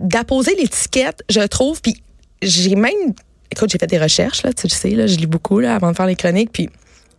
d'apposer 0.00 0.54
l'étiquette, 0.56 1.22
je 1.30 1.40
trouve, 1.40 1.80
puis 1.80 1.94
j'ai 2.44 2.76
même. 2.76 3.14
Écoute, 3.50 3.70
j'ai 3.70 3.78
fait 3.78 3.86
des 3.86 3.98
recherches, 3.98 4.42
là, 4.42 4.52
tu 4.52 4.66
le 4.66 4.72
sais, 4.72 4.90
là, 4.90 5.06
je 5.06 5.16
lis 5.16 5.26
beaucoup, 5.26 5.60
là, 5.60 5.74
avant 5.74 5.90
de 5.90 5.96
faire 5.96 6.06
les 6.06 6.16
chroniques, 6.16 6.50
puis. 6.52 6.68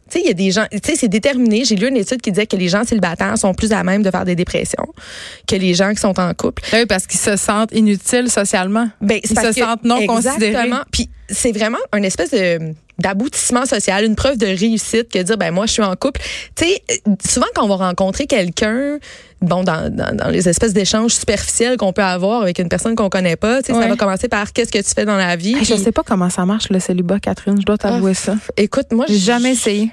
Tu 0.08 0.20
sais, 0.20 0.24
il 0.24 0.28
y 0.28 0.30
a 0.30 0.34
des 0.34 0.52
gens, 0.52 0.68
tu 0.72 0.78
sais, 0.84 0.96
c'est 0.96 1.08
déterminé. 1.08 1.66
J'ai 1.66 1.76
lu 1.76 1.88
une 1.88 1.98
étude 1.98 2.22
qui 2.22 2.32
disait 2.32 2.46
que 2.46 2.56
les 2.56 2.68
gens 2.68 2.84
célibataires 2.84 3.36
sont 3.40 3.56
plus 3.56 3.72
à 3.72 3.84
même 3.84 4.04
de 4.04 4.12
faire 4.12 4.24
des 4.24 4.36
dépressions 4.36 4.86
que 5.48 5.56
les 5.56 5.74
gens 5.74 5.96
qui 5.96 6.00
sont 6.00 6.20
en 6.20 6.32
couple. 6.36 6.62
Ben 6.72 6.82
Oui, 6.82 6.86
parce 6.86 7.08
qu'ils 7.08 7.20
se 7.20 7.36
sentent 7.36 7.72
inutiles 7.72 8.30
socialement. 8.30 8.88
Ben, 9.02 9.20
c'est 9.24 9.34
Ils 9.34 9.54
se 9.54 9.60
sentent 9.60 9.84
non 9.84 10.06
considérés. 10.06 10.50
Exactement. 10.50 10.82
Puis 10.92 11.10
c'est 11.28 11.52
vraiment 11.54 11.80
un 11.92 12.04
espèce 12.04 12.30
de 12.30 12.76
d'aboutissement 12.98 13.66
social, 13.66 14.06
une 14.06 14.16
preuve 14.16 14.38
de 14.38 14.46
réussite 14.46 15.10
que 15.12 15.18
de 15.20 15.24
dire 15.24 15.38
ben 15.38 15.52
moi 15.52 15.66
je 15.66 15.74
suis 15.74 15.84
en 15.84 15.96
couple. 15.96 16.22
Tu 16.56 16.66
sais, 16.66 16.82
euh, 16.92 17.16
souvent 17.26 17.48
quand 17.54 17.66
on 17.66 17.68
va 17.68 17.88
rencontrer 17.88 18.26
quelqu'un, 18.26 19.00
bon 19.46 19.64
dans, 19.64 19.90
dans, 19.94 20.16
dans 20.16 20.30
les 20.30 20.48
espèces 20.50 20.74
d'échanges 20.74 21.14
superficiels 21.14 21.78
qu'on 21.78 21.94
peut 21.94 22.04
avoir 22.04 22.42
avec 22.42 22.60
une 22.60 22.70
personne 22.70 22.96
qu'on 22.96 23.10
connaît 23.10 23.36
pas, 23.36 23.62
tu 23.62 23.68
sais, 23.68 23.74
Ouais. 23.74 23.84
ça 23.84 23.90
va 23.90 23.96
commencer 23.96 24.28
par 24.28 24.52
qu'est-ce 24.54 24.72
que 24.72 24.78
tu 24.80 24.92
fais 24.96 25.06
dans 25.06 25.18
la 25.18 25.36
vie. 25.36 25.56
Hey, 25.56 25.66
je 25.66 25.76
sais 25.76 25.92
pas 25.92 26.04
comment 26.04 26.30
ça 26.30 26.46
marche 26.46 26.70
le 26.70 26.80
célibat, 26.80 27.20
Catherine. 27.20 27.60
Je 27.60 27.66
dois 27.66 27.78
t'avouer 27.78 28.14
ça. 28.14 28.36
Écoute, 28.58 28.88
moi 28.92 29.06
J'ai 29.08 29.18
jamais 29.18 29.52
essayé. 29.52 29.90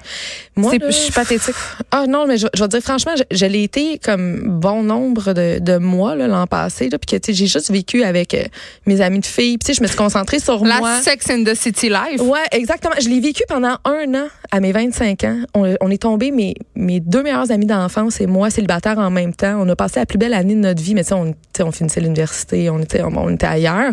Moi, 0.55 0.73
je 0.85 0.91
suis 0.91 1.11
pathétique. 1.11 1.55
Ah 1.91 2.05
non, 2.07 2.25
mais 2.27 2.37
je, 2.37 2.47
je 2.53 2.61
vais 2.61 2.67
te 2.67 2.77
dire 2.77 2.83
franchement, 2.83 3.13
je, 3.17 3.23
je 3.35 3.45
l'ai 3.45 3.63
été 3.63 3.99
comme 4.03 4.59
bon 4.59 4.83
nombre 4.83 5.33
de, 5.33 5.57
de 5.59 5.77
mois 5.77 6.15
là, 6.15 6.27
l'an 6.27 6.45
passé, 6.47 6.89
là, 6.89 6.97
puis 6.99 7.17
que 7.17 7.21
tu 7.23 7.31
sais, 7.31 7.37
j'ai 7.37 7.47
juste 7.47 7.71
vécu 7.71 8.03
avec 8.03 8.33
euh, 8.33 8.43
mes 8.85 9.01
amis 9.01 9.19
de 9.19 9.25
filles, 9.25 9.57
puis 9.57 9.65
tu 9.65 9.73
sais, 9.73 9.77
je 9.77 9.81
me 9.81 9.87
suis 9.87 9.97
concentrée 9.97 10.39
sur 10.39 10.63
La 10.63 10.77
moi. 10.79 11.01
Sex 11.01 11.29
in 11.29 11.43
the 11.43 11.55
City 11.55 11.89
Life. 11.89 12.21
Ouais, 12.21 12.39
exactement. 12.51 12.93
Je 13.01 13.09
l'ai 13.09 13.19
vécu 13.19 13.43
pendant 13.47 13.77
un 13.85 14.13
an 14.15 14.27
à 14.51 14.59
mes 14.59 14.71
25 14.71 15.23
ans. 15.23 15.39
On, 15.55 15.75
on 15.81 15.89
est 15.89 16.01
tombés, 16.01 16.31
mes, 16.31 16.53
mes 16.75 16.99
deux 16.99 17.23
meilleurs 17.23 17.51
amis 17.51 17.65
d'enfance 17.65 18.21
et 18.21 18.27
moi, 18.27 18.49
célibataire 18.49 18.97
en 18.99 19.09
même 19.09 19.33
temps. 19.33 19.42
On 19.43 19.67
a 19.69 19.75
passé 19.75 19.99
la 19.99 20.05
plus 20.05 20.17
belle 20.17 20.33
année 20.33 20.55
de 20.55 20.59
notre 20.59 20.81
vie, 20.81 20.95
mais 20.95 21.03
tu 21.03 21.13
on, 21.13 21.33
on 21.59 21.71
finissait 21.71 22.01
l'université, 22.01 22.69
on 22.69 22.79
était, 22.79 23.03
on, 23.03 23.29
était 23.29 23.45
ailleurs. 23.45 23.91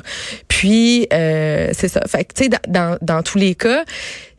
Puis, 0.48 1.06
euh, 1.12 1.70
c'est 1.72 1.88
ça. 1.88 2.00
Fait 2.06 2.24
que, 2.24 2.34
tu 2.34 2.44
sais, 2.44 2.50
dans 2.68 3.22
tous 3.22 3.38
les 3.38 3.54
cas, 3.54 3.84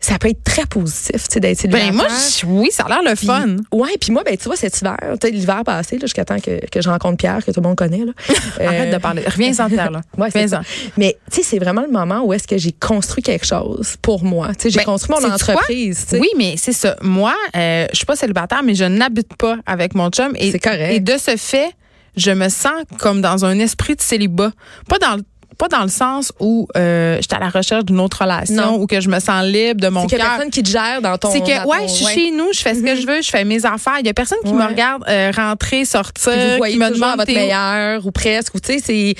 ça 0.01 0.17
peut 0.17 0.29
être 0.29 0.43
très 0.43 0.65
positif, 0.65 1.27
tu 1.27 1.33
sais, 1.33 1.39
d'être 1.39 1.59
célibataire. 1.59 1.91
Ben 1.91 1.95
moi, 1.95 2.07
je- 2.07 2.45
oui, 2.47 2.69
ça 2.71 2.83
a 2.83 2.89
l'air 2.89 3.01
le 3.07 3.15
fun. 3.15 3.55
Ouais, 3.71 3.91
puis 3.99 4.11
moi, 4.11 4.23
ben 4.25 4.35
tu 4.35 4.45
vois, 4.45 4.55
cet 4.55 4.79
hiver, 4.81 4.97
tu 5.21 5.27
sais, 5.27 5.31
l'hiver 5.31 5.61
passé, 5.63 5.95
là, 5.97 6.01
jusqu'à 6.01 6.25
temps 6.25 6.39
que, 6.39 6.59
que 6.69 6.81
je 6.81 6.89
rencontre 6.89 7.17
Pierre, 7.17 7.45
que 7.45 7.51
tout 7.51 7.61
le 7.61 7.67
monde 7.67 7.77
connaît, 7.77 8.03
là. 8.05 8.11
Arrête 8.59 8.89
Euh, 8.89 8.93
de 8.93 8.97
parler. 8.97 9.21
Reviens 9.25 9.53
sans 9.53 9.69
terre, 9.69 9.91
là. 9.91 10.01
Ouais, 10.17 10.29
c'est 10.31 10.47
ça. 10.47 10.61
Mais 10.97 11.17
tu 11.31 11.37
sais, 11.37 11.43
c'est 11.43 11.59
vraiment 11.59 11.81
le 11.83 11.91
moment 11.91 12.23
où 12.23 12.33
est-ce 12.33 12.47
que 12.47 12.57
j'ai 12.57 12.71
construit 12.71 13.21
quelque 13.23 13.45
chose 13.45 13.95
pour 14.01 14.23
moi. 14.23 14.49
Tu 14.55 14.63
sais, 14.63 14.69
j'ai 14.71 14.77
Ben, 14.79 14.85
construit 14.85 15.15
mon 15.21 15.31
entreprise. 15.31 16.03
tu 16.03 16.15
sais. 16.15 16.19
Oui, 16.19 16.29
mais 16.37 16.55
c'est 16.57 16.73
ça. 16.73 16.95
Moi, 17.01 17.33
euh, 17.55 17.85
je 17.91 17.95
suis 17.97 18.05
pas 18.05 18.15
célibataire, 18.15 18.63
mais 18.63 18.73
je 18.75 18.85
n'habite 18.85 19.35
pas 19.35 19.57
avec 19.65 19.93
mon 19.95 20.09
chum. 20.09 20.33
Et, 20.35 20.51
C'est 20.51 20.59
correct. 20.59 20.93
Et 20.93 20.99
de 20.99 21.13
ce 21.17 21.35
fait, 21.37 21.71
je 22.17 22.31
me 22.31 22.49
sens 22.49 22.73
comme 22.99 23.21
dans 23.21 23.45
un 23.45 23.57
esprit 23.59 23.95
de 23.95 24.01
célibat. 24.01 24.51
Pas 24.89 24.97
dans 24.99 25.15
le 25.15 25.23
pas 25.57 25.67
dans 25.67 25.83
le 25.83 25.89
sens 25.89 26.31
où 26.39 26.67
euh, 26.75 27.17
j'étais 27.21 27.35
à 27.35 27.39
la 27.39 27.49
recherche 27.49 27.85
d'une 27.85 27.99
autre 27.99 28.21
relation 28.23 28.75
ou 28.81 28.87
que 28.87 28.99
je 29.01 29.09
me 29.09 29.19
sens 29.19 29.43
libre 29.45 29.79
de 29.81 29.89
mon 29.89 30.01
C'est 30.01 30.07
qu'il 30.07 30.17
y 30.17 30.21
a 30.21 30.23
cœur. 30.25 30.33
personne 30.35 30.49
qui 30.51 30.63
te 30.63 30.69
gère 30.69 31.01
dans 31.01 31.17
ton. 31.17 31.31
C'est 31.31 31.41
que, 31.41 31.67
ouais, 31.67 31.79
ton- 31.81 31.87
je 31.87 31.93
suis 31.93 32.05
ouais. 32.05 32.13
chez 32.13 32.31
nous, 32.31 32.47
je 32.53 32.59
fais 32.61 32.73
ce 32.75 32.81
que 32.81 32.95
je 32.95 33.05
veux, 33.05 33.21
je 33.21 33.29
fais 33.29 33.43
mes 33.45 33.65
affaires. 33.65 33.97
Il 33.99 34.05
y 34.05 34.09
a 34.09 34.13
personne 34.13 34.39
qui 34.45 34.53
me 34.53 34.65
regarde 34.65 35.03
euh, 35.07 35.31
rentrer, 35.35 35.85
sortir, 35.85 36.31
Puis 36.33 36.41
vous 36.51 36.57
voyez 36.57 36.73
qui 36.75 36.79
me 36.79 36.89
demande 36.89 37.17
votre 37.17 37.31
meilleur 37.33 38.05
ou 38.05 38.11
presque. 38.11 38.55
Ou 38.55 38.59
tu 38.59 38.73
sais, 38.73 38.79
c'est. 38.79 39.15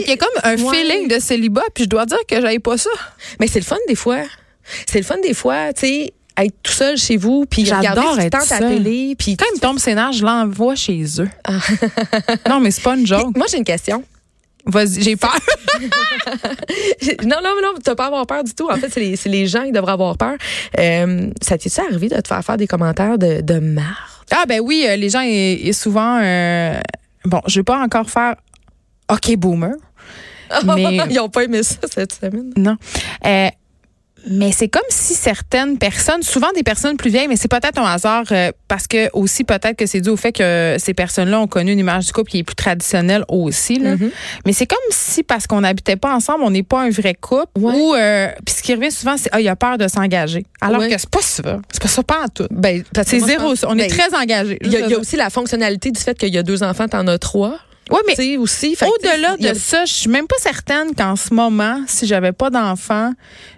qu'il 0.00 0.08
y 0.08 0.12
a 0.12 0.16
comme 0.16 0.28
un 0.42 0.56
ouais. 0.56 0.74
feeling 0.76 1.08
de 1.08 1.18
célibat, 1.20 1.62
puis 1.74 1.84
je 1.84 1.88
dois 1.88 2.06
dire 2.06 2.18
que 2.28 2.40
j'aille 2.40 2.58
pas 2.58 2.76
ça. 2.78 2.90
Mais 3.40 3.46
c'est 3.46 3.60
le 3.60 3.64
fun 3.64 3.76
des 3.88 3.94
fois. 3.94 4.18
C'est 4.90 4.98
le 4.98 5.04
fun 5.04 5.16
des 5.22 5.34
fois, 5.34 5.72
tu 5.72 5.86
sais, 5.86 6.12
être 6.38 6.54
tout 6.62 6.72
seul 6.72 6.96
chez 6.98 7.16
vous, 7.16 7.46
puis 7.48 7.64
J'adore 7.64 8.18
être 8.18 8.34
à 8.36 8.40
seule. 8.40 8.68
télé, 8.76 9.14
puis. 9.18 9.36
Quand 9.36 9.46
il 9.52 9.56
me 9.56 9.60
tombe 9.60 9.78
ses 9.78 9.94
nerfs, 9.94 10.12
je 10.12 10.24
l'envoie 10.24 10.74
chez 10.74 11.04
eux. 11.20 11.28
non, 12.48 12.60
mais 12.60 12.70
c'est 12.70 12.82
pas 12.82 12.96
une 12.96 13.06
joke. 13.06 13.36
Moi, 13.36 13.46
j'ai 13.50 13.58
une 13.58 13.64
question. 13.64 14.02
Vas-y, 14.66 15.02
j'ai 15.02 15.16
peur. 15.16 15.36
non, 17.24 17.36
non, 17.42 17.54
non, 17.62 17.74
tu 17.84 17.94
pas 17.94 18.06
avoir 18.06 18.26
peur 18.26 18.44
du 18.44 18.54
tout. 18.54 18.68
En 18.68 18.76
fait, 18.76 18.88
c'est 18.90 19.00
les, 19.00 19.16
c'est 19.16 19.28
les 19.28 19.46
gens 19.46 19.64
qui 19.64 19.72
devraient 19.72 19.92
avoir 19.92 20.16
peur. 20.16 20.34
Euh, 20.78 21.30
ça 21.40 21.56
t'est-tu 21.56 21.80
arrivé 21.80 22.08
de 22.08 22.20
te 22.20 22.28
faire 22.28 22.44
faire 22.44 22.56
des 22.56 22.66
commentaires 22.66 23.18
de, 23.18 23.40
de 23.40 23.58
marde? 23.58 23.86
Ah 24.32 24.44
ben 24.48 24.60
oui, 24.60 24.84
euh, 24.88 24.96
les 24.96 25.08
gens 25.08 25.22
et, 25.24 25.72
souvent 25.72 26.18
euh, 26.20 26.80
bon, 27.24 27.40
je 27.46 27.60
vais 27.60 27.64
pas 27.64 27.78
encore 27.78 28.10
faire 28.10 28.34
OK 29.10 29.36
boomer. 29.36 29.74
Mais 30.76 30.98
Ils 31.10 31.20
ont 31.20 31.28
pas 31.28 31.44
aimé 31.44 31.62
ça 31.62 31.76
cette 31.92 32.12
semaine. 32.12 32.52
non. 32.56 32.76
Mais 34.28 34.50
c'est 34.52 34.68
comme 34.68 34.82
si 34.88 35.14
certaines 35.14 35.78
personnes, 35.78 36.22
souvent 36.22 36.48
des 36.54 36.62
personnes 36.62 36.96
plus 36.96 37.10
vieilles, 37.10 37.28
mais 37.28 37.36
c'est 37.36 37.48
peut-être 37.50 37.78
un 37.78 37.84
hasard 37.84 38.24
euh, 38.32 38.50
parce 38.68 38.86
que 38.86 39.08
aussi 39.12 39.44
peut-être 39.44 39.76
que 39.76 39.86
c'est 39.86 40.00
dû 40.00 40.08
au 40.08 40.16
fait 40.16 40.32
que 40.32 40.76
ces 40.78 40.94
personnes-là 40.94 41.40
ont 41.40 41.46
connu 41.46 41.72
une 41.72 41.78
image 41.78 42.06
du 42.06 42.12
couple 42.12 42.30
qui 42.30 42.38
est 42.38 42.42
plus 42.42 42.56
traditionnelle 42.56 43.24
aussi. 43.28 43.78
Là. 43.78 43.96
Mhm. 43.96 44.10
Mais 44.44 44.52
c'est 44.52 44.66
comme 44.66 44.78
si 44.90 45.22
parce 45.22 45.46
qu'on 45.46 45.60
n'habitait 45.60 45.96
pas 45.96 46.14
ensemble, 46.14 46.42
on 46.44 46.50
n'est 46.50 46.62
pas 46.62 46.82
un 46.82 46.90
vrai 46.90 47.14
couple. 47.14 47.46
Ou 47.56 47.94
euh, 47.94 48.28
puis 48.44 48.54
ce 48.56 48.62
qui 48.62 48.74
revient 48.74 48.90
souvent, 48.90 49.16
c'est 49.16 49.28
ah 49.32 49.40
il 49.40 49.48
a 49.48 49.56
peur 49.56 49.78
de 49.78 49.86
s'engager. 49.88 50.44
Alors 50.60 50.80
Ouais. 50.80 50.88
que 50.90 50.98
c'est 50.98 51.08
pas 51.10 51.22
ça, 51.22 51.58
c'est 51.70 51.82
pas 51.82 51.88
ça 51.88 52.02
pas 52.02 52.22
en 52.24 52.28
tout. 52.28 52.46
Ben, 52.50 52.82
C'est 53.06 53.20
zéro. 53.20 53.50
pense-. 53.50 53.64
On 53.68 53.78
est 53.78 53.88
ben, 53.88 53.96
très 53.96 54.14
engagés. 54.16 54.58
Il 54.62 54.68
y, 54.68 54.76
y 54.76 54.94
a 54.94 54.98
aussi 54.98 55.16
la 55.16 55.30
fonctionnalité 55.30 55.90
du 55.90 56.00
fait 56.00 56.18
qu'il 56.18 56.34
y 56.34 56.38
a 56.38 56.42
deux 56.42 56.62
enfants, 56.62 56.88
t'en 56.88 57.06
as 57.06 57.18
trois. 57.18 57.58
Oui, 57.90 57.98
mais 58.06 58.36
aussi. 58.36 58.76
Au-delà 58.82 59.32
a- 59.32 59.36
de 59.36 59.54
ça, 59.58 59.84
je 59.84 59.92
suis 59.92 60.10
même 60.10 60.26
pas 60.26 60.36
certaine 60.40 60.94
qu'en 60.94 61.14
ce 61.16 61.32
moment, 61.32 61.80
si 61.86 62.06
j'avais 62.06 62.32
pas 62.32 62.50
d'enfant, 62.50 63.12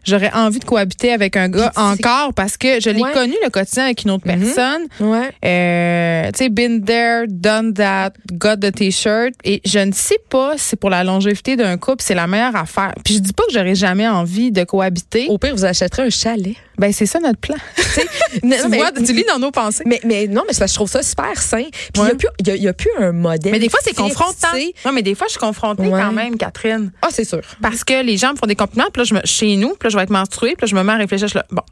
j'aurais 0.05 0.31
envie 0.35 0.59
de 0.59 0.65
cohabiter 0.65 1.13
avec 1.13 1.37
un 1.37 1.49
gars 1.49 1.73
encore 1.77 2.35
parce 2.35 2.57
que 2.57 2.81
je 2.81 2.91
l'ai 2.91 3.01
Ouais. 3.03 3.13
connu 3.13 3.35
le 3.43 3.49
quotidien 3.51 3.85
avec 3.85 4.03
une 4.05 4.11
autre 4.11 4.27
Mhm. 4.27 4.41
personne. 4.41 4.83
Ouais. 5.01 5.31
Euh, 5.45 6.31
tu 6.33 6.45
sais, 6.45 6.49
been 6.51 6.85
there, 6.85 7.25
done 7.29 7.73
that, 7.75 8.13
got 8.33 8.57
the 8.57 8.71
t-shirt. 8.73 9.33
Et 9.45 9.61
je 9.65 9.79
ne 9.79 9.93
sais 9.93 10.19
pas 10.29 10.55
si 10.59 10.77
pour 10.77 10.91
la 10.91 11.05
longévité 11.05 11.57
d'un 11.57 11.77
couple, 11.79 12.03
c'est 12.05 12.15
la 12.15 12.27
meilleure 12.27 12.57
affaire. 12.57 12.93
Puis 13.05 13.15
je 13.15 13.19
dis 13.21 13.33
pas 13.33 13.45
que 13.47 13.53
j'aurais 13.55 13.75
jamais 13.75 14.07
envie 14.09 14.53
de 14.53 14.65
cohabiter. 14.65 15.27
Au 15.29 15.39
pire, 15.39 15.55
vous 15.55 15.65
achèterez 15.65 16.03
un 16.03 16.11
chalet. 16.11 16.55
Ben, 16.77 16.93
c'est 16.93 17.07
ça 17.07 17.19
notre 17.19 17.39
plan. 17.41 17.57
Non, 18.43 18.57
tu 18.63 18.69
mais- 18.69 18.77
vois, 18.77 18.93
tu 18.93 19.13
lis 19.13 19.25
dans 19.29 19.39
nos 19.39 19.51
pensées. 19.51 19.83
Mais, 19.87 20.01
mais 20.05 20.27
non, 20.27 20.43
mais 20.47 20.55
je 20.55 20.75
trouve 20.75 20.89
ça 20.89 21.03
super 21.03 21.41
sain. 21.41 21.65
Puis 21.71 21.91
il 21.97 22.01
Ouais. 22.03 22.11
n'y 22.45 22.51
a, 22.51 22.53
a- 22.53 22.57
y 22.57 22.69
a 22.69 22.73
plus 22.73 22.91
un 22.99 23.13
modèle. 23.13 23.53
Mais 23.53 23.59
des 23.59 23.69
fois, 23.71 23.81
c'est 23.83 23.95
confrontant. 24.19 24.59
Non, 24.85 24.93
mais 24.93 25.03
des 25.03 25.15
fois, 25.15 25.27
je 25.27 25.33
suis 25.33 25.41
confrontée 25.41 25.83
Ouais. 25.89 26.01
quand 26.01 26.13
même, 26.13 26.37
Catherine. 26.37 26.91
Ah, 27.03 27.09
c'est 27.11 27.25
sûr. 27.25 27.41
Parce 27.63 27.85
que 27.85 28.03
les 28.03 28.17
gens 28.17 28.33
me 28.33 28.37
font 28.37 28.47
des 28.47 28.57
compliments, 28.57 28.89
puis 28.93 29.01
là, 29.01 29.05
je 29.05 29.15
me, 29.15 29.21
chez 29.25 29.57
nous, 29.57 29.71
puis 29.71 29.87
là, 29.87 29.91
je 29.91 29.97
vais 29.97 30.03
être 30.05 30.11
menstruée, 30.11 30.55
puis 30.57 30.67
là, 30.67 30.71
je 30.71 30.75
me 30.75 30.83
mets 30.83 30.93
à 30.93 30.97
réfléchir, 30.97 31.27
je 31.29 31.31
suis 31.33 31.39
là, 31.39 31.47
bon. 31.51 31.63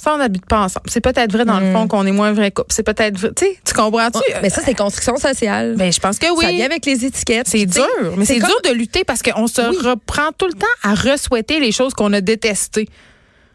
Ça, 0.00 0.14
on 0.14 0.18
n'habite 0.18 0.46
pas 0.46 0.60
ensemble. 0.60 0.88
C'est 0.88 1.00
peut-être 1.00 1.32
vrai 1.32 1.44
dans 1.44 1.58
le 1.58 1.72
fond 1.72 1.88
qu'on 1.88 2.06
est 2.06 2.12
moins 2.12 2.32
vrai 2.32 2.52
couple. 2.52 2.72
C'est 2.72 2.84
peut-être 2.84 3.18
vrai. 3.18 3.32
Tu 3.34 3.46
sais, 3.46 3.58
tu 3.64 3.74
comprends-tu? 3.74 4.18
Mm. 4.18 4.38
mais 4.42 4.48
ça, 4.50 4.62
c'est 4.64 4.74
construction 4.74 5.16
sociale. 5.16 5.74
Ben, 5.76 5.92
je 5.92 5.98
pense 5.98 6.20
que 6.20 6.26
oui. 6.36 6.44
Ça 6.44 6.52
vient 6.52 6.66
avec 6.66 6.86
les 6.86 7.04
étiquettes. 7.04 7.48
C'est 7.48 7.66
dur, 7.66 7.84
mais 8.16 8.24
c'est 8.24 8.38
comme- 8.38 8.48
dur 8.48 8.60
de 8.70 8.76
lutter 8.76 9.02
parce 9.02 9.22
qu'on 9.22 9.48
se 9.48 9.60
Oui. 9.60 9.76
reprend 9.84 10.30
tout 10.38 10.46
le 10.46 10.52
temps 10.52 10.66
à 10.84 10.94
re-souhaiter 10.94 11.58
les 11.58 11.72
choses 11.72 11.94
qu'on 11.94 12.12
a 12.12 12.20
détestées. 12.20 12.88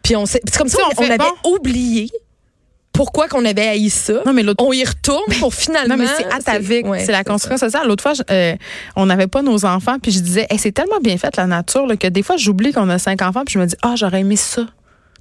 Puis 0.02 0.16
on 0.16 0.26
c'est 0.26 0.42
comme 0.58 0.68
sais, 0.68 0.76
on 0.82 0.88
on, 0.88 1.02
fait, 1.02 1.12
avait 1.12 1.16
bon. 1.16 1.50
oublié 1.54 2.10
pourquoi 2.94 3.28
qu'on 3.28 3.44
avait 3.44 3.66
haï 3.66 3.90
ça? 3.90 4.14
Non, 4.24 4.32
mais 4.32 4.42
l'autre 4.42 4.64
on 4.64 4.72
y 4.72 4.82
retourne 4.84 5.30
pour 5.40 5.52
finalement. 5.54 5.96
Non, 5.96 6.02
mais 6.02 6.08
c'est 6.16 6.32
atavique. 6.32 6.86
ouais, 6.86 7.04
c'est 7.04 7.12
la 7.12 7.24
construction 7.24 7.58
sociale. 7.58 7.86
L'autre 7.86 8.02
fois, 8.02 8.14
je- 8.14 8.22
euh, 8.30 8.54
on 8.96 9.04
n'avait 9.06 9.26
pas 9.26 9.42
nos 9.42 9.64
enfants, 9.66 9.98
puis 10.00 10.12
je 10.12 10.20
disais, 10.20 10.46
Hey, 10.48 10.58
c'est 10.58 10.72
tellement 10.72 11.00
bien 11.00 11.18
fait, 11.18 11.36
la 11.36 11.46
nature, 11.46 11.86
là, 11.86 11.96
que 11.96 12.06
des 12.06 12.22
fois, 12.22 12.36
j'oublie 12.38 12.72
qu'on 12.72 12.88
a 12.88 12.98
cinq 12.98 13.20
enfants, 13.20 13.42
puis 13.44 13.54
je 13.54 13.58
me 13.58 13.66
dis, 13.66 13.76
ah, 13.82 13.94
j'aurais 13.96 14.20
aimé 14.20 14.36
ça. 14.36 14.62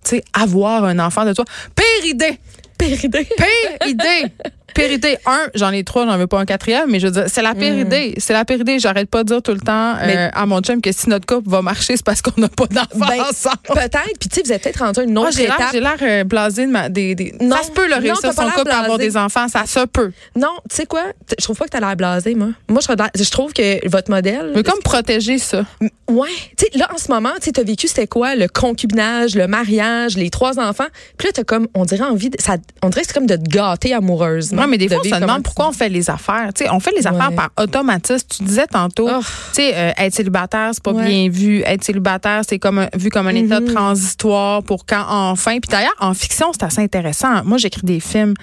Tu 0.06 0.18
sais, 0.18 0.24
avoir 0.34 0.84
un 0.86 1.00
enfant 1.00 1.26
de 1.26 1.34
toi. 1.34 1.46
Pire 1.76 2.10
idée! 2.10 2.40
Péridé. 2.78 3.26
Pire 3.38 3.88
idée! 3.88 4.32
Pire 4.74 4.92
idée. 4.92 5.18
Un, 5.26 5.40
j'en 5.56 5.72
ai 5.72 5.84
trois, 5.84 6.06
j'en 6.06 6.18
veux 6.18 6.28
pas 6.28 6.40
un 6.40 6.46
quatrième, 6.46 6.90
mais 6.90 7.00
je 7.00 7.08
veux 7.08 7.12
dire, 7.14 7.24
c'est 7.28 7.42
la 7.42 7.54
pire 7.56 7.78
idée. 7.78 8.16
C'est 8.18 8.34
la 8.34 8.46
pire 8.46 8.60
idée. 8.60 8.80
J'arrête 8.80 9.10
pas 9.10 9.24
de 9.24 9.30
dire 9.30 9.42
tout 9.42 9.54
le 9.54 9.60
temps 9.60 9.94
euh, 9.96 10.06
Mais- 10.06 10.32
à 10.34 10.46
mon 10.46 10.62
chum 10.62 10.82
que 10.82 10.92
si 10.92 11.10
notre 11.10 11.26
couple 11.26 11.50
va 11.50 11.62
marcher, 11.62 11.96
c'est 11.98 12.06
parce 12.06 12.22
qu'on 12.22 12.40
n'a 12.40 12.50
pas 12.50 12.66
d'enfants 12.68 12.88
Ben, 13.08 13.22
ensemble. 13.22 13.58
Peut-être. 13.68 14.18
Puis 14.20 14.30
tu 14.30 14.36
sais, 14.36 14.42
vous 14.46 14.52
êtes 14.52 14.64
peut-être 14.64 14.80
rendu 14.80 15.00
à 15.00 15.04
une 15.04 15.18
autre 15.18 15.38
l'air, 15.38 15.54
étape. 15.56 15.70
j'ai 15.74 15.80
l'air 15.80 15.98
euh, 16.02 16.24
blasé 16.24 16.66
de 16.66 16.72
ma, 16.72 16.90
des, 16.90 17.16
des- 17.16 17.34
Non. 17.42 17.56
Ça 17.58 17.64
se 17.64 17.72
peut, 17.72 17.88
le 17.88 17.96
réussir 17.96 18.34
son 18.34 18.50
couple, 18.50 18.70
avoir 18.72 18.98
blasé. 18.98 19.10
des 19.12 19.18
enfants, 19.18 19.48
ça 19.48 19.66
se 19.66 19.86
peut. 19.86 20.12
Non, 20.36 20.50
tu 20.70 20.76
sais 20.76 20.86
quoi? 20.86 21.04
Je 21.38 21.44
trouve 21.44 21.58
pas 21.58 21.66
que 21.66 21.70
t'as 21.72 21.80
l'air 21.80 21.96
blasé, 21.96 22.36
moi. 22.36 22.50
Moi, 22.70 22.82
je, 22.82 23.30
trouve 23.30 23.54
que 23.54 23.88
votre 23.90 24.10
modèle. 24.12 24.52
Veux 24.56 24.64
comme 24.64 24.80
protéger 24.84 25.38
ça. 25.38 25.66
Ouais. 26.10 26.30
Tu 26.58 26.66
sais, 26.72 26.78
là, 26.78 26.90
en 26.94 26.98
ce 26.98 27.12
moment, 27.12 27.32
tu 27.42 27.52
t'as 27.52 27.64
vécu, 27.64 27.88
c'était 27.88 28.08
quoi? 28.08 28.36
Le 28.36 28.48
concubinage, 28.48 29.36
le 29.36 29.48
mariage, 29.48 30.18
les 30.18 30.30
trois 30.30 30.60
enfants? 30.60 30.88
Puis 31.18 31.28
là, 31.28 31.32
t'as 31.34 31.44
comme, 31.44 31.68
on 31.74 31.86
dirait 31.86 32.04
envie, 32.04 32.30
de, 32.30 32.38
ça, 32.42 32.58
on 32.82 32.90
dirait 32.90 33.02
que 33.02 33.08
c'est 33.08 33.14
comme 33.14 33.26
de 33.28 33.36
te 33.36 33.50
gâter 33.50 33.94
amoureusement. 33.94 34.63
Non, 34.64 34.70
mais 34.70 34.78
des 34.78 34.86
De 34.88 34.94
fois, 34.94 35.02
on 35.06 35.10
se 35.16 35.20
demande 35.20 35.44
pourquoi 35.44 35.68
on 35.70 35.72
fait 35.72 35.90
les 35.90 36.10
affaires. 36.10 36.50
Tu 36.56 36.64
sais, 36.64 36.70
on 36.72 36.80
fait 36.80 36.92
les 36.98 37.06
affaires 37.06 37.30
Ouais. 37.30 37.36
par 37.36 37.50
automatisme. 37.60 38.26
Tu 38.38 38.44
disais 38.44 38.68
tantôt, 38.68 39.10
Oh. 39.12 39.20
tu 39.20 39.26
sais, 39.54 39.74
euh, 39.76 39.92
être 39.98 40.14
célibataire, 40.14 40.72
c'est 40.74 40.84
pas 40.84 40.92
Ouais. 40.92 41.06
bien 41.06 41.30
vu. 41.30 41.62
Être 41.66 41.84
célibataire, 41.84 42.42
c'est 42.48 42.60
comme 42.60 42.80
un- 42.80 42.90
vu 42.96 43.10
comme 43.10 43.28
un 43.28 43.36
état 43.36 43.60
transitoire 43.62 44.64
pour 44.64 44.86
quand 44.86 45.04
enfin. 45.08 45.60
Puis 45.60 45.70
d'ailleurs, 45.70 45.96
en 46.00 46.14
fiction, 46.14 46.48
c'est 46.54 46.64
assez 46.64 46.82
intéressant. 46.82 47.44
Moi, 47.46 47.58
j'écris 47.58 47.82
des 47.84 48.00
films. 48.00 48.34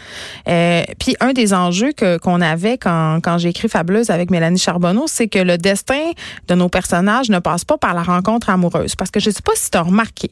Euh, 0.49 0.83
puis 0.99 1.17
un 1.21 1.33
des 1.33 1.53
enjeux 1.55 1.93
que 1.93 2.19
qu'on 2.19 2.41
avait 2.41 2.79
quand, 2.79 3.21
quand 3.23 3.39
j'ai 3.39 3.49
écrit 3.51 3.69
Fabuleuse 3.69 4.11
avec 4.11 4.31
Mélanie 4.31 4.59
Charbonneau, 4.59 5.07
c'est 5.07 5.29
que 5.29 5.39
le 5.39 5.59
destin 5.59 6.11
de 6.49 6.55
nos 6.55 6.69
personnages 6.69 7.31
ne 7.31 7.39
passe 7.39 7.65
pas 7.65 7.79
par 7.79 7.95
la 7.95 8.03
rencontre 8.03 8.51
amoureuse. 8.51 8.95
Parce 8.97 9.11
que 9.11 9.21
je 9.21 9.31
sais 9.31 9.43
pas 9.43 9.53
si 9.55 9.71
tu 9.71 9.79
as 9.79 9.83
remarqué, 9.83 10.31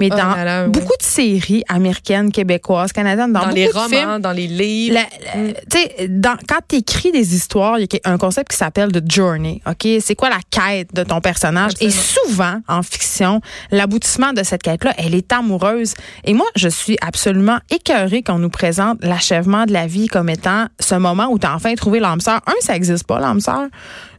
mais 0.00 0.08
Oh 0.12 0.16
dans 0.16 0.34
là 0.34 0.44
là, 0.44 0.62
ouais. 0.64 0.68
beaucoup 0.68 0.96
de 0.98 1.02
séries 1.02 1.62
américaines, 1.68 2.30
québécoises, 2.32 2.92
canadiennes, 2.92 3.32
dans, 3.32 3.46
les 3.48 3.68
romans, 3.68 3.88
films, 3.88 4.18
dans 4.20 4.32
les 4.32 4.46
livres. 4.46 4.94
la- 4.94 5.23
la- 5.24 5.52
tu 5.52 5.78
sais, 5.78 6.08
quand 6.48 6.58
tu 6.68 6.76
écris 6.76 7.12
des 7.12 7.34
histoires, 7.34 7.78
il 7.78 7.82
y 7.92 8.00
a 8.04 8.10
un 8.10 8.18
concept 8.18 8.50
qui 8.50 8.56
s'appelle 8.56 8.92
the 8.92 9.02
journey. 9.10 9.60
OK? 9.66 9.86
C'est 10.00 10.14
quoi 10.14 10.28
la 10.30 10.40
quête 10.50 10.94
de 10.94 11.02
ton 11.02 11.20
personnage? 11.20 11.72
Et 11.80 11.90
souvent, 11.90 12.60
en 12.68 12.82
fiction, 12.82 13.40
l'aboutissement 13.70 14.32
de 14.32 14.42
cette 14.42 14.62
quête-là, 14.62 14.92
elle 14.98 15.14
est 15.14 15.32
amoureuse. 15.32 15.94
Et 16.24 16.34
moi, 16.34 16.46
je 16.56 16.68
suis 16.68 16.96
absolument 17.00 17.58
écœurée 17.70 18.22
qu'on 18.22 18.38
nous 18.38 18.50
présente 18.50 18.98
l'achèvement 19.02 19.64
de 19.66 19.72
la 19.72 19.86
vie 19.86 20.06
comme 20.08 20.28
étant 20.28 20.66
ce 20.80 20.94
moment 20.94 21.28
où 21.30 21.38
tu 21.38 21.46
as 21.46 21.54
enfin 21.54 21.74
trouvé 21.74 22.00
l'âme 22.00 22.20
sœur. 22.20 22.40
Un, 22.46 22.52
ça 22.60 22.74
n'existe 22.74 23.06
pas, 23.06 23.18
l'âme 23.20 23.40
sœur. 23.40 23.66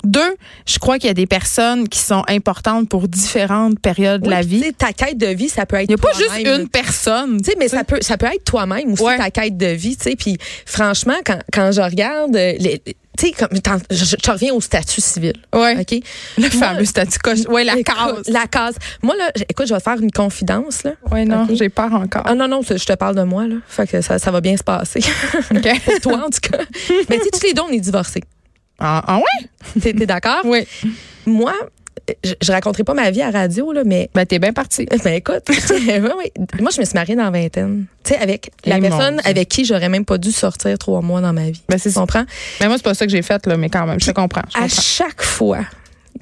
Deux, 0.06 0.36
je 0.66 0.80
crois 0.80 0.98
qu'il 0.98 1.08
y 1.08 1.12
a 1.12 1.16
des 1.16 1.26
personnes 1.26 1.88
qui 1.90 2.00
sont 2.00 2.24
importantes 2.28 2.90
pour 2.90 3.08
différentes 3.08 3.80
périodes 3.80 4.22
de 4.22 4.30
la 4.30 4.42
vie. 4.42 4.74
ta 4.74 4.94
quête 4.94 5.18
de 5.18 5.28
vie, 5.28 5.50
ça 5.50 5.66
peut 5.66 5.78
être 5.78 5.90
Il 5.90 5.96
n'y 5.96 5.96
a 5.96 5.98
pas 5.98 6.14
juste 6.18 6.60
une 6.60 6.70
personne. 6.70 7.38
Tu 7.42 7.52
sais, 7.52 7.58
mais 7.58 7.68
ça 7.68 7.84
peut, 7.84 8.00
ça 8.02 8.18
peut 8.18 8.28
être 8.28 8.44
toi-même 8.44 8.94
aussi, 8.94 9.04
Ouais. 9.04 9.18
ta 9.18 9.32
quête 9.32 9.58
de 9.58 9.68
vie, 9.68 9.98
tu 9.98 10.04
sais. 10.04 10.16
Puis 10.16 10.38
franchement, 10.66 11.16
quand, 11.26 11.40
quand 11.52 11.72
je 11.72 11.82
regarde, 11.82 12.36
euh, 12.36 12.54
les, 12.60 12.82
tu 13.18 13.28
sais, 13.28 13.32
comme, 13.32 13.50
je, 13.92 14.32
reviens 14.32 14.54
au 14.54 14.60
statut 14.62 15.00
civil. 15.00 15.34
Ouais. 15.54 15.80
OK? 15.80 16.04
Le 16.38 16.42
Moi, 16.42 16.50
fameux 16.50 16.86
statut. 16.86 17.18
Ouais, 17.48 17.64
la 17.64 17.78
écoute, 17.78 17.96
case. 17.96 18.28
La 18.28 18.48
case. 18.48 18.76
Moi, 19.02 19.16
là, 19.16 19.32
écoute, 19.50 19.68
je 19.68 19.74
vais 19.74 19.80
te 19.80 19.84
faire 19.84 20.00
une 20.02 20.12
confidence, 20.12 20.84
là. 20.84 20.92
Ouais, 21.12 21.24
non, 21.24 21.48
j'ai 21.52 21.70
peur 21.70 21.94
encore. 21.94 22.24
Ah 22.26 22.36
non, 22.36 22.48
non, 22.48 22.62
je 22.62 22.84
te 22.84 22.94
parle 22.94 23.16
de 23.16 23.24
moi, 23.24 23.48
là. 23.48 23.56
Fait 23.68 23.88
que 23.88 24.02
ça, 24.02 24.20
ça 24.20 24.32
va 24.32 24.42
bien 24.42 24.58
se 24.58 24.64
passer. 24.64 25.00
OK. 25.52 25.82
Pour 25.86 26.00
toi, 26.02 26.26
en 26.26 26.30
tout 26.30 26.52
cas. 26.52 26.64
Mais 27.10 27.18
tu 27.18 27.24
sais, 27.24 27.30
tous 27.32 27.44
les 27.44 27.54
deux, 27.54 27.62
on 27.62 27.70
est 27.72 27.80
divorcés. 27.80 28.22
Ah, 28.80 29.04
ah 29.08 29.18
ouais? 29.20 29.82
T'es 29.82 29.94
d'accord? 29.94 30.42
Oui. 30.46 30.66
Moi, 31.26 31.54
je, 32.24 32.34
je 32.42 32.52
raconterai 32.52 32.84
pas 32.84 32.94
ma 32.94 33.10
vie 33.10 33.22
à 33.22 33.32
radio, 33.32 33.72
là, 33.72 33.84
mais 33.86 34.10
Ben, 34.14 34.26
t'es 34.26 34.38
bien 34.40 34.54
parti. 34.54 34.86
Ben 35.04 35.14
écoute, 35.14 35.44
ouais, 35.50 36.00
ouais. 36.02 36.32
moi 36.60 36.70
je 36.72 36.80
me 36.80 36.86
suis 36.86 36.94
mariée 36.94 37.16
dans 37.16 37.24
la 37.24 37.32
vingtaine. 37.32 37.86
Tu 38.04 38.14
sais, 38.14 38.20
avec 38.20 38.52
la 38.66 38.80
personne 38.80 39.16
Dieu. 39.18 39.30
avec 39.32 39.50
qui 39.50 39.66
j'aurais 39.66 39.90
même 39.90 40.06
pas 40.06 40.18
dû 40.18 40.32
sortir 40.32 40.78
trois 40.78 41.02
mois 41.02 41.22
dans 41.22 41.34
ma 41.34 41.50
vie. 41.50 41.62
Ben, 41.70 41.78
c'est 41.80 41.90
tu 41.92 41.96
comprends? 41.96 42.26
Mais 42.60 42.68
moi, 42.68 42.78
c'est 42.78 42.84
pas 42.84 42.94
ça 42.94 43.06
que 43.06 43.12
j'ai 43.12 43.22
fait, 43.24 43.46
là, 43.48 43.58
mais 43.58 43.70
quand 43.70 43.86
même, 43.88 44.00
je 44.00 44.06
te 44.06 44.12
comprends. 44.12 44.44
je 44.54 44.58
À 44.58 44.62
comprends. 44.64 44.82
chaque 44.82 45.22
fois 45.24 45.60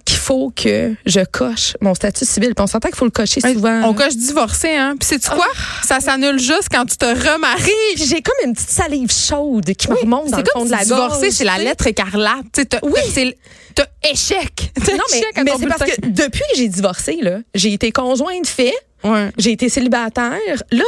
qu'il 0.06 0.18
faut 0.18 0.52
que 0.56 0.94
je 1.06 1.20
coche 1.32 1.76
mon 1.82 1.94
statut 1.96 2.26
civil, 2.26 2.54
puis 2.56 2.64
on 2.64 2.68
s'entend 2.68 2.90
qu'il 2.90 2.98
faut 2.98 3.06
le 3.06 3.12
cocher 3.12 3.42
souvent. 3.42 3.82
On 3.86 3.94
coche 3.94 4.16
divorcé, 4.16 4.70
hein. 4.76 4.96
Puis 5.00 5.08
c'est-tu 5.10 5.30
quoi? 5.30 5.48
Ça 5.84 6.00
s'annule 6.00 6.40
juste 6.40 6.68
quand 6.72 6.86
tu 6.86 6.98
te 6.98 7.06
remaries. 7.06 7.72
J'ai 7.98 8.22
comme 8.22 8.36
une 8.46 8.54
petite 8.54 8.70
salive 8.70 9.12
chaude 9.12 9.66
qui 9.74 9.90
me 9.90 9.96
remonte 9.96 10.30
dans 10.30 10.38
C'est 10.38 10.44
le 10.48 10.52
fond 10.54 10.66
de 10.66 10.72
la 10.72 10.78
gorge. 10.86 10.88
divorcé, 10.88 11.32
c'est 11.32 11.44
la 11.46 11.58
lettre 11.58 11.88
écarlate. 11.88 12.68
T'as- 12.70 12.80
Oui. 12.84 13.00
c'est 13.14 13.38
T'as 13.76 13.86
échec. 14.12 14.72
T'as 14.86 14.92
Non, 14.94 15.00
mais, 15.12 15.18
échec 15.18 15.32
mais 15.38 15.46
ton 15.52 15.58
c'est 15.58 15.66
parce 15.68 15.92
que 15.92 16.02
depuis 16.08 16.42
que 16.52 16.58
j'ai 16.58 16.68
divorcé, 16.68 17.18
là, 17.22 17.40
j'ai 17.56 17.74
été 17.74 17.92
conjointe 17.92 18.46
fait, 18.46 18.74
Ouais. 19.04 19.32
j'ai 19.38 19.52
été 19.52 19.68
célibataire. 19.68 20.38
Là, 20.72 20.84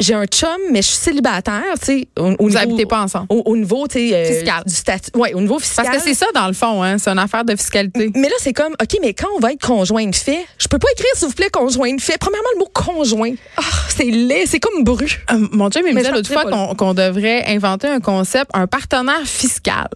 j'ai 0.00 0.14
un 0.14 0.24
chum, 0.24 0.48
mais 0.72 0.82
je 0.82 0.88
suis 0.88 0.96
célibataire, 0.96 1.62
tu 1.78 1.84
sais. 1.86 2.08
Au, 2.18 2.32
au 2.38 2.48
Vous 2.48 2.86
pas 2.86 3.02
ensemble? 3.02 3.26
Au, 3.28 3.42
au 3.44 3.56
niveau, 3.56 3.86
tu 3.86 3.98
sais, 3.98 4.14
euh, 4.14 4.24
Fiscal. 4.24 4.62
du 4.66 4.74
statut. 4.74 5.10
Ouais, 5.14 5.34
au 5.34 5.40
niveau 5.40 5.58
fiscal. 5.58 5.84
Parce 5.84 5.98
que 5.98 6.02
c'est 6.02 6.14
ça, 6.14 6.26
dans 6.34 6.46
le 6.46 6.54
fond, 6.54 6.82
hein. 6.82 6.98
C'est 6.98 7.10
une 7.10 7.18
affaire 7.18 7.44
de 7.44 7.54
fiscalité. 7.54 8.10
Mais 8.14 8.28
là, 8.28 8.34
c'est 8.38 8.52
comme, 8.52 8.72
OK, 8.80 8.98
mais 9.02 9.14
quand 9.14 9.28
on 9.36 9.40
va 9.40 9.52
être 9.52 9.64
conjoint 9.64 10.06
de 10.06 10.14
fait, 10.14 10.44
je 10.58 10.68
peux 10.68 10.78
pas 10.78 10.88
écrire, 10.92 11.10
s'il 11.14 11.28
vous 11.28 11.34
plaît, 11.34 11.50
conjoint 11.50 11.94
de 11.94 12.00
fait. 12.00 12.16
Premièrement, 12.18 12.48
le 12.54 12.58
mot 12.60 12.70
conjoint. 12.72 13.34
Ah, 13.56 13.62
c'est 13.88 14.04
laid, 14.04 14.46
c'est 14.46 14.60
comme 14.60 14.82
bru. 14.84 15.22
Euh, 15.30 15.48
mon 15.52 15.66
me 15.66 15.94
Mais 15.94 16.04
je 16.04 16.10
l'autre 16.10 16.32
fois 16.32 16.74
qu'on 16.74 16.94
devrait 16.94 17.44
inventer 17.46 17.88
un 17.88 18.00
concept, 18.00 18.50
un 18.54 18.66
partenaire 18.66 19.24
fiscal. 19.24 19.88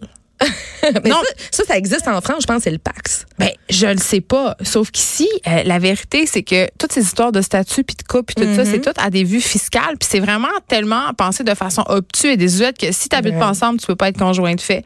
Mais 1.02 1.11
Non. 1.11 1.16
ça, 1.50 1.62
ça, 1.62 1.64
ça 1.64 1.76
existe 1.78 2.06
en 2.08 2.20
France, 2.20 2.42
je 2.42 2.46
pense, 2.46 2.62
c'est 2.62 2.70
le 2.70 2.78
Pax. 2.78 3.26
Ben, 3.38 3.50
je 3.68 3.87
le 3.87 3.99
sais 3.99 4.20
pas. 4.20 4.56
Sauf 4.62 4.90
qu'ici, 4.90 5.28
euh, 5.46 5.62
la 5.64 5.78
vérité, 5.78 6.26
c'est 6.26 6.42
que 6.42 6.68
toutes 6.78 6.92
ces 6.92 7.02
histoires 7.02 7.32
de 7.32 7.40
statut 7.40 7.84
puis 7.84 7.96
de 7.96 8.02
couple 8.02 8.34
puis 8.34 8.46
tout 8.46 8.54
ça, 8.54 8.64
c'est 8.64 8.80
tout 8.80 8.92
à 8.96 9.11
des 9.11 9.25
vues 9.25 9.40
fiscales. 9.40 9.96
Puis 9.99 10.08
c'est 10.11 10.20
vraiment 10.20 10.49
tellement 10.68 11.12
pensé 11.16 11.44
de 11.44 11.54
façon 11.54 11.84
obtuse 11.88 12.30
et 12.30 12.37
désuète 12.37 12.78
que 12.78 12.92
si 12.92 13.08
tu 13.08 13.16
pas 13.32 13.49
ensemble, 13.49 13.80
tu 13.80 13.87
peux 13.87 13.96
pas 13.96 14.08
être 14.08 14.18
conjoint 14.18 14.54
de 14.54 14.61
fait. 14.61 14.84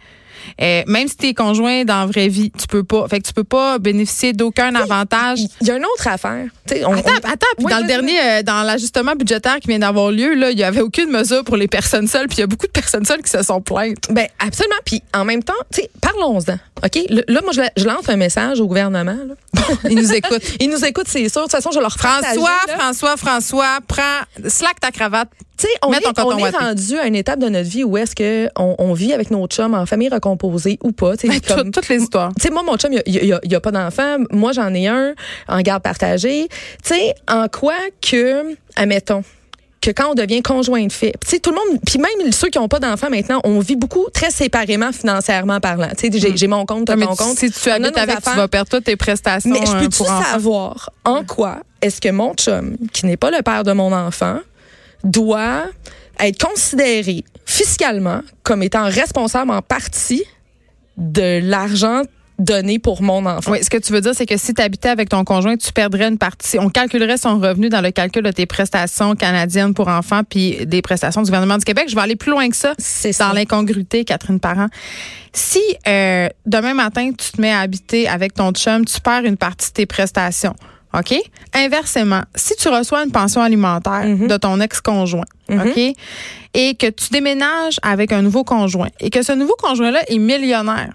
Euh, 0.61 0.83
même 0.87 1.09
si 1.09 1.16
tu 1.16 1.26
es 1.28 1.35
conjoint 1.35 1.85
dans 1.85 2.00
la 2.00 2.07
vraie 2.07 2.28
vie, 2.28 2.50
tu 2.59 2.66
peux 2.66 2.85
pas. 2.85 3.07
Fait 3.09 3.21
que 3.21 3.26
tu 3.26 3.33
peux 3.33 3.45
pas 3.45 3.78
bénéficier 3.78 4.33
d'aucun 4.33 4.75
avantage. 4.75 5.40
Il 5.61 5.66
y 5.66 5.71
a 5.71 5.76
une 5.76 5.85
autre 5.85 6.07
affaire. 6.09 6.47
On- 6.87 6.92
Attends, 6.95 7.11
on- 7.11 7.16
attends, 7.28 7.47
puis 7.57 7.64
Oui, 7.66 7.73
dans 7.73 7.78
le 7.80 7.87
dernier, 7.87 8.21
euh, 8.23 8.42
dans 8.42 8.62
l'ajustement 8.62 9.14
budgétaire 9.14 9.59
qui 9.61 9.68
vient 9.68 9.78
d'avoir 9.78 10.11
lieu, 10.11 10.35
là, 10.35 10.50
il 10.50 10.59
y 10.59 10.64
avait 10.64 10.80
aucune 10.83 11.11
mesure 11.11 11.45
pour 11.45 11.57
les 11.57 11.68
personnes 11.68 12.07
seules, 12.09 12.26
puis 12.28 12.38
il 12.38 12.40
y 12.40 12.45
a 12.45 12.47
beaucoup 12.47 12.66
de 12.66 12.73
personnes 12.73 13.04
seules 13.04 13.23
qui 13.23 13.30
se 13.30 13.42
sont 13.42 13.61
plaintes. 13.61 14.07
Ben, 14.11 14.26
absolument. 14.38 14.75
Puis 14.85 15.02
en 15.14 15.25
même 15.25 15.42
temps, 15.42 15.54
parlons-en. 16.00 16.54
OK? 16.85 16.99
Le- 17.09 17.25
Là, 17.28 17.40
moi, 17.42 17.52
je, 17.52 17.61
je 17.76 17.85
lance 17.87 18.09
un 18.09 18.16
message 18.16 18.61
au 18.61 18.66
gouvernement. 18.66 19.16
là. 19.26 19.62
Ils 19.90 19.97
nous 19.97 20.12
écoutent. 20.12 20.42
Ils 20.61 20.71
nous 20.71 20.85
écoutent, 20.85 21.09
c'est 21.09 21.28
sûr. 21.28 21.42
De 21.42 21.47
toute 21.47 21.52
façon, 21.52 21.71
je 21.73 21.80
leur 21.80 21.92
François, 21.97 22.50
là. 22.68 22.76
François, 22.78 23.16
François, 23.16 23.78
prends, 23.87 24.02
slack 24.49 24.78
ta 24.80 24.90
cravate. 24.90 25.28
Tu 25.59 25.67
sais, 25.67 25.73
on, 25.83 25.93
est, 25.93 26.07
on 26.25 26.38
est 26.38 26.50
rendu 26.57 26.99
à 26.99 27.07
une 27.07 27.17
étape 27.17 27.41
de 27.41 27.49
notre 27.49 27.69
vie 27.69 27.83
où 27.83 27.97
est-ce 27.97 28.15
que 28.15 28.49
on, 28.57 28.77
on 28.79 28.93
vit 28.93 29.12
avec 29.12 29.31
nos 29.33 29.47
chums 29.49 29.75
en 29.75 29.87
famille 29.87 30.09
recomposée 30.09 30.79
ou 30.85 30.93
pas. 30.93 31.17
tu 31.17 31.27
sais, 31.27 31.29
Ben, 31.29 31.41
comme- 31.41 31.65
tout- 31.73 31.81
toutes 31.81 31.88
les 31.88 32.00
histoires. 32.03 32.33
Tu 32.38 32.43
sais, 32.47 32.50
moi, 32.50 32.62
mon 32.62 32.77
chum, 32.77 32.93
il 32.93 33.03
y 33.07 33.27
y 33.27 33.35
y 33.50 33.55
a 33.55 33.61
pas 33.61 33.73
d'enfant. 33.73 34.19
Moi, 34.31 34.53
j'en 34.53 34.73
ai 34.73 34.87
un 34.87 35.15
en 35.49 35.61
garde 35.61 35.83
partagée. 35.83 36.49
Tu 36.85 36.95
sais, 36.95 37.15
en 37.29 37.49
quoi 37.49 37.75
que, 38.00 38.55
admettons, 38.77 39.25
que 39.81 39.91
quand 39.93 40.11
on 40.11 40.15
devient 40.15 40.43
conjoint 40.43 40.85
de 40.87 40.93
fait, 40.93 41.15
tu 41.25 41.29
sais, 41.31 41.38
tout 41.41 41.50
le 41.50 41.57
monde, 41.57 41.81
puis 41.87 41.99
même 41.99 42.33
ceux 42.33 42.49
qui 42.49 42.59
n'ont 42.59 42.69
pas 42.69 42.81
d'enfants 42.81 43.11
maintenant, 43.11 43.41
on 43.45 43.59
vit 43.61 43.77
beaucoup 43.77 44.07
très 44.12 44.31
séparément 44.31 44.93
financièrement 44.93 45.61
parlant. 45.61 45.88
Tu 45.97 46.11
sais, 46.12 46.37
j'ai, 46.37 46.47
mon 46.49 46.67
compte, 46.67 46.87
t'as 46.87 46.97
tu- 46.97 47.05
compte. 47.07 47.38
si 47.38 47.50
tu 47.50 47.71
habites 47.71 47.97
avec, 47.97 48.11
tu 48.17 48.19
affaires. 48.19 48.37
vas 48.37 48.49
perdre 48.49 48.71
toutes 48.71 48.85
tes 48.85 48.97
prestations 48.97 49.50
Mais 49.50 49.65
je 49.67 49.73
euh, 49.77 49.81
peux-tu 49.81 50.05
savoir 50.05 50.91
en 51.05 51.25
quoi 51.25 51.59
est-ce 51.81 52.00
que 52.00 52.09
mon 52.11 52.35
chum, 52.35 52.77
qui 52.93 53.07
n'est 53.07 53.17
pas 53.17 53.31
le 53.31 53.41
père 53.43 53.62
de 53.62 53.71
mon 53.73 53.93
enfant, 53.93 54.38
doit 55.05 55.64
être 56.21 56.43
considéré 56.43 57.25
fiscalement 57.45 58.23
comme 58.43 58.62
étant 58.62 58.85
responsable 58.85 59.50
en 59.50 59.62
partie 59.62 60.25
de 60.97 61.40
l'argent 61.43 62.02
donné 62.38 62.78
pour 62.78 63.02
mon 63.02 63.26
enfant? 63.26 63.52
Oui, 63.52 63.62
ce 63.62 63.71
que 63.71 63.78
tu 63.78 63.93
veux 63.93 64.00
dire, 64.00 64.14
c'est 64.14 64.26
que 64.26 64.37
si 64.37 64.55
tu 64.55 64.62
habitais 64.62 64.88
avec 64.88 65.09
ton 65.09 65.25
conjoint, 65.25 65.57
tu 65.57 65.73
perdrais 65.73 66.09
une 66.09 66.19
partie. 66.19 66.59
On 66.59 66.71
calculerait 66.71 67.17
son 67.17 67.38
revenu 67.38 67.69
dans 67.69 67.81
le 67.81 67.90
calcul 67.90 68.23
de 68.23 68.31
tes 68.31 68.47
prestations 68.47 69.14
canadiennes 69.14 69.75
pour 69.75 69.88
enfants 69.88 70.23
puis 70.28 70.64
des 70.67 70.83
prestations 70.83 71.23
du 71.23 71.26
gouvernement 71.26 71.59
du 71.59 71.64
Québec. 71.64 71.87
Je 71.88 71.95
vais 71.95 72.00
aller 72.00 72.17
plus 72.17 72.31
loin 72.31 72.49
que 72.49 72.57
ça. 72.57 72.75
C'est 72.78 73.19
dans 73.19 73.33
l'incongruité, 73.33 74.05
Catherine 74.05 74.40
Parent. 74.40 74.69
Si 75.33 75.61
euh, 75.87 76.28
demain 76.47 76.75
matin, 76.75 77.11
tu 77.11 77.33
te 77.33 77.40
mets 77.40 77.52
à 77.52 77.61
habiter 77.61 78.09
avec 78.09 78.35
ton 78.35 78.52
chum, 78.52 78.85
tu 78.85 79.00
perds 79.00 79.25
une 79.25 79.37
partie 79.37 79.69
de 79.69 79.75
tes 79.75 79.87
prestations. 79.87 80.55
OK? 80.95 81.14
Inversement, 81.54 82.23
si 82.35 82.54
tu 82.57 82.68
reçois 82.68 83.04
une 83.04 83.11
pension 83.12 83.42
alimentaire 83.42 84.04
de 84.28 84.37
ton 84.37 84.61
ex-conjoint, 84.61 85.25
OK? 85.50 85.95
Et 86.54 86.75
que 86.75 86.88
tu 86.90 87.11
déménages 87.11 87.78
avec 87.83 88.12
un 88.12 88.23
nouveau 88.23 88.42
conjoint 88.45 88.88
et 89.00 89.11
que 89.11 89.23
ce 89.23 89.33
nouveau 89.33 89.54
conjoint-là 89.59 90.00
est 90.09 90.18
millionnaire, 90.18 90.92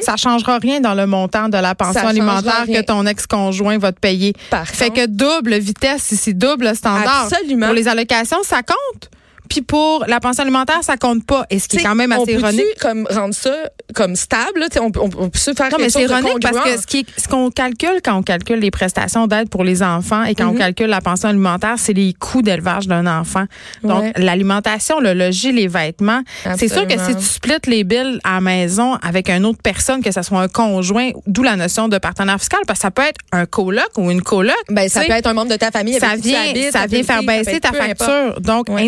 ça 0.00 0.16
changera 0.16 0.58
rien 0.58 0.80
dans 0.80 0.94
le 0.94 1.06
montant 1.06 1.48
de 1.50 1.58
la 1.58 1.74
pension 1.74 2.00
alimentaire 2.08 2.64
rien. 2.66 2.80
que 2.80 2.86
ton 2.86 3.04
ex-conjoint 3.06 3.76
va 3.78 3.92
te 3.92 4.00
payer. 4.00 4.32
Par 4.50 4.66
fait 4.66 4.88
contre- 4.88 5.02
que 5.02 5.06
double 5.06 5.54
vitesse 5.58 6.12
ici, 6.12 6.32
double 6.34 6.74
standard. 6.74 7.24
Absolument. 7.30 7.66
Pour 7.66 7.74
les 7.74 7.86
allocations, 7.88 8.42
ça 8.42 8.62
compte. 8.62 9.10
Puis 9.48 9.62
pour 9.62 10.04
la 10.06 10.20
pension 10.20 10.42
alimentaire, 10.42 10.82
ça 10.82 10.96
compte 10.96 11.24
pas. 11.24 11.46
Et 11.50 11.58
ce 11.58 11.68
qui 11.68 11.76
est 11.78 11.82
quand 11.82 11.94
même 11.94 12.12
on 12.12 12.22
assez 12.22 12.32
peut-tu 12.34 12.38
ironique. 12.44 12.78
comme 12.80 13.06
rendre 13.10 13.34
ça 13.34 13.54
comme 13.94 14.16
stable 14.16 14.60
là? 14.60 14.66
On, 14.80 14.90
peut- 14.90 15.00
on, 15.00 15.10
on 15.18 15.28
peut 15.30 15.38
se 15.38 15.52
faire 15.54 15.70
Non, 15.70 15.78
mais 15.78 15.88
c'est 15.90 16.02
ironique 16.02 16.40
parce 16.42 16.58
que 16.60 16.80
ce 16.80 16.86
qui 16.86 16.98
est- 17.00 17.20
ce 17.20 17.28
qu'on 17.28 17.50
calcule 17.50 18.00
quand 18.04 18.14
on 18.16 18.22
calcule 18.22 18.58
les 18.58 18.70
prestations 18.70 19.26
d'aide 19.26 19.48
pour 19.48 19.64
les 19.64 19.82
enfants 19.82 20.24
et 20.24 20.34
quand 20.34 20.48
on 20.48 20.54
calcule 20.54 20.88
la 20.88 21.00
pension 21.00 21.28
alimentaire, 21.28 21.74
c'est 21.78 21.92
les 21.92 22.12
coûts 22.12 22.42
d'élevage 22.42 22.86
d'un 22.88 23.06
enfant. 23.06 23.44
Donc, 23.82 24.02
Ouais. 24.02 24.12
l'alimentation, 24.16 25.00
le 25.00 25.12
logis, 25.14 25.52
les 25.52 25.68
vêtements. 25.68 26.20
C'est 26.56 26.68
sûr 26.68 26.86
que 26.86 26.98
si 26.98 27.14
tu 27.16 27.22
splits 27.24 27.54
les 27.66 27.84
billes 27.84 28.18
à 28.24 28.34
la 28.34 28.40
maison 28.40 28.94
avec 29.02 29.28
une 29.30 29.44
autre 29.46 29.60
personne, 29.62 30.02
que 30.02 30.10
ce 30.10 30.22
soit 30.22 30.40
un 30.40 30.48
conjoint, 30.48 31.10
d'où 31.26 31.42
la 31.42 31.56
notion 31.56 31.88
de 31.88 31.98
partenaire 31.98 32.38
fiscal, 32.38 32.60
parce 32.66 32.78
que 32.80 32.82
ça 32.82 32.90
peut 32.90 33.02
être 33.02 33.18
un 33.32 33.46
coloc 33.46 33.88
ou 33.96 34.10
une 34.10 34.22
coloc. 34.22 34.54
Ben, 34.70 34.88
ça 34.88 35.02
peut 35.04 35.12
être 35.12 35.26
un 35.26 35.32
membre 35.34 35.50
de 35.52 35.56
ta 35.56 35.70
famille 35.70 35.96
avec 35.96 36.08
ça 36.08 36.16
qui 36.16 36.22
tu 36.22 36.28
vient, 36.28 36.40
habites, 36.50 36.72
ça 36.72 36.86
vient 36.86 37.02
faire 37.02 37.22
baisser 37.22 37.60
ta 37.60 37.72
facture. 37.72 38.40
Donc, 38.40 38.68
Ouais. 38.68 38.86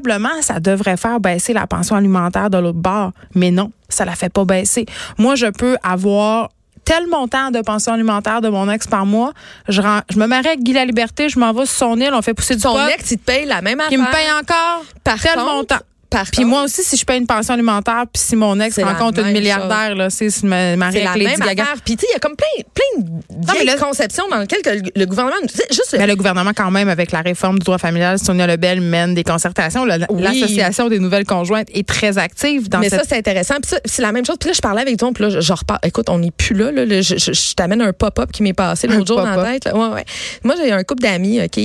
Indubitablement, 0.00 0.42
ça 0.42 0.60
devrait 0.60 0.96
faire 0.96 1.20
baisser 1.20 1.52
la 1.52 1.66
pension 1.66 1.96
alimentaire 1.96 2.50
de 2.50 2.58
l'autre 2.58 2.78
bord. 2.78 3.12
Mais 3.34 3.50
non, 3.50 3.72
ça 3.88 4.04
la 4.04 4.14
fait 4.14 4.28
pas 4.28 4.44
baisser. 4.44 4.86
Moi, 5.18 5.34
je 5.34 5.46
peux 5.46 5.76
avoir 5.82 6.50
tel 6.84 7.06
montant 7.06 7.50
de 7.50 7.60
pension 7.60 7.92
alimentaire 7.92 8.40
de 8.40 8.48
mon 8.48 8.70
ex 8.70 8.86
par 8.86 9.06
mois. 9.06 9.32
Je, 9.68 9.82
me 9.82 10.26
marie 10.26 10.48
avec 10.48 10.62
Guy 10.62 10.72
La 10.72 10.84
Liberté, 10.84 11.28
je 11.28 11.38
m'en 11.38 11.52
vais 11.52 11.66
sur 11.66 11.76
son 11.76 11.96
île, 12.00 12.10
on 12.12 12.22
fait 12.22 12.34
pousser 12.34 12.56
du 12.56 12.62
Son 12.62 12.72
pot, 12.72 12.88
ex, 12.92 13.10
il 13.10 13.18
te 13.18 13.24
paye 13.24 13.46
la 13.46 13.60
même 13.62 13.80
affaire. 13.80 13.90
qui 13.90 13.96
me 13.98 14.10
paye 14.10 14.32
encore 14.32 14.84
Par 15.04 15.20
tel 15.20 15.34
contre, 15.34 15.46
montant. 15.46 15.76
Par 16.10 16.24
Puis 16.24 16.38
contre, 16.38 16.48
moi 16.48 16.62
aussi, 16.64 16.82
si 16.82 16.96
je 16.96 17.04
paye 17.04 17.18
une 17.18 17.26
pension 17.26 17.54
alimentaire, 17.54 18.04
puis 18.12 18.20
si 18.20 18.34
mon 18.36 18.58
ex 18.58 18.76
rencontre 18.80 19.20
une 19.20 19.32
milliardaire, 19.32 19.94
là, 19.94 20.10
c'est 20.10 20.28
si 20.28 20.44
me 20.44 20.74
marie 20.76 21.02
la 21.04 21.14
même 21.16 21.40
affaire. 21.40 21.76
Puis 21.84 21.96
tu 21.96 22.00
sais, 22.00 22.06
il 22.10 22.14
y 22.14 22.16
a 22.16 22.18
comme 22.18 22.34
plein, 22.36 22.64
plein 22.74 23.02
de 23.04 23.10
mais 23.46 23.52
vieilles 23.52 23.66
là- 23.66 23.76
conceptions 23.76 24.24
dans 24.28 24.38
lesquelles 24.38 24.62
que 24.62 24.70
le, 24.70 24.82
le 24.96 25.06
gouvernement, 25.06 25.36
juste 25.70 25.94
Mais 25.96 26.06
le 26.08 26.16
gouvernement, 26.16 26.50
quand 26.54 26.70
même, 26.72 26.88
avec 26.88 27.12
la 27.12 27.20
réforme 27.20 27.58
du 27.60 27.64
droit 27.64 27.78
familial, 27.78 28.18
Sonia 28.18 28.46
Lebel 28.46 28.80
mène 28.80 29.14
des 29.14 29.22
concertations. 29.24 29.84
Oui. 30.10 30.22
L'Association 30.22 30.88
des 30.88 30.98
nouvelles 30.98 31.24
conjointes 31.26 31.68
est 31.72 31.86
très 31.86 32.18
active 32.18 32.68
dans 32.68 32.80
mais 32.80 32.88
cette 32.88 33.00
ça, 33.02 33.06
c'est 33.08 33.16
intéressant. 33.18 33.54
Puis 33.62 33.70
ça, 33.70 33.78
c'est 33.84 34.02
la 34.02 34.10
même 34.12 34.26
chose. 34.26 34.36
Puis 34.40 34.48
là, 34.48 34.54
je 34.56 34.60
parlais 34.60 34.82
avec 34.82 34.96
toi, 34.96 35.10
puis 35.14 35.24
là, 35.24 35.40
je, 35.40 35.52
repars. 35.52 35.78
Écoute, 35.84 36.08
on 36.10 36.18
n'est 36.18 36.32
plus 36.32 36.54
là. 36.56 36.72
là, 36.72 36.84
là. 36.84 37.00
je 37.02 37.16
je- 37.16 37.32
je 37.32 37.54
t'amène 37.54 37.82
un 37.82 37.92
pop-up 37.92 38.32
qui 38.32 38.42
m'est 38.42 38.52
passé 38.52 38.88
l'autre 38.88 39.06
jour 39.06 39.18
dans 39.18 39.36
la 39.36 39.52
tête. 39.52 39.64
là. 39.66 39.76
Ouais, 39.76 39.94
ouais. 39.94 40.04
Moi, 40.42 40.54
j'ai 40.56 40.72
un 40.72 40.82
couple 40.82 41.02
d'amis, 41.02 41.40
OK, 41.40 41.60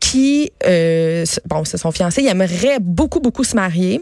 qui, 0.00 0.50
euh, 0.66 1.24
bon, 1.46 1.64
c'est 1.64 1.76
son 1.76 1.92
fiancé, 1.92 2.22
ils 2.22 2.28
aimeraient 2.28 2.78
beaucoup, 2.80 3.20
beaucoup 3.20 3.44
se 3.44 3.54
marier, 3.54 4.00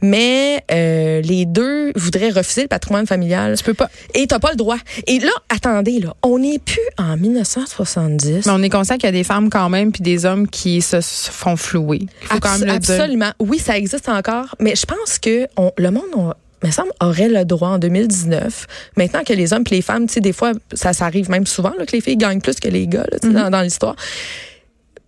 mais 0.00 0.62
euh, 0.70 1.20
les 1.22 1.44
deux 1.44 1.92
voudraient 1.96 2.30
refuser 2.30 2.62
le 2.62 2.68
patrimoine 2.68 3.06
familial. 3.06 3.56
Tu 3.58 3.64
peux 3.64 3.74
pas. 3.74 3.90
Et 4.14 4.26
t'as 4.26 4.38
pas 4.38 4.50
le 4.52 4.56
droit. 4.56 4.78
Et 5.08 5.18
là, 5.18 5.32
attendez, 5.48 5.98
là, 6.00 6.14
on 6.22 6.38
n'est 6.38 6.60
plus 6.60 6.78
en 6.98 7.16
1970. 7.16 8.46
Mais 8.46 8.52
on 8.52 8.62
est 8.62 8.68
conscient 8.70 8.94
qu'il 8.94 9.04
y 9.06 9.08
a 9.08 9.12
des 9.12 9.24
femmes 9.24 9.50
quand 9.50 9.68
même 9.68 9.92
puis 9.92 10.02
des 10.02 10.24
hommes 10.24 10.48
qui 10.48 10.80
se, 10.82 11.00
se 11.00 11.30
font 11.30 11.56
flouer. 11.56 12.00
Il 12.22 12.26
faut 12.28 12.38
quand 12.38 12.50
Abs- 12.50 12.60
même 12.64 12.74
le 12.74 12.78
dire. 12.78 12.94
absolument. 12.94 13.32
Oui, 13.40 13.58
ça 13.58 13.76
existe 13.76 14.08
encore, 14.08 14.54
mais 14.60 14.74
je 14.76 14.86
pense 14.86 15.18
que 15.18 15.46
on- 15.56 15.72
le 15.76 15.90
monde, 15.90 16.04
on- 16.16 16.32
me 16.62 16.70
semble, 16.70 16.90
aurait 17.00 17.30
le 17.30 17.46
droit 17.46 17.70
en 17.70 17.78
2019. 17.78 18.66
Maintenant 18.98 19.22
que 19.26 19.32
les 19.32 19.54
hommes 19.54 19.64
et 19.70 19.76
les 19.76 19.80
femmes, 19.82 20.06
tu 20.06 20.12
sais, 20.14 20.20
des 20.20 20.34
fois, 20.34 20.52
ça, 20.74 20.92
ça 20.92 21.06
arrive 21.06 21.30
même 21.30 21.46
souvent 21.46 21.72
là, 21.78 21.86
que 21.86 21.92
les 21.92 22.02
filles 22.02 22.18
gagnent 22.18 22.42
plus 22.42 22.60
que 22.60 22.68
les 22.68 22.86
gars 22.86 23.06
là, 23.10 23.18
Mm-hmm. 23.22 23.50
dans 23.50 23.62
l'histoire. 23.62 23.96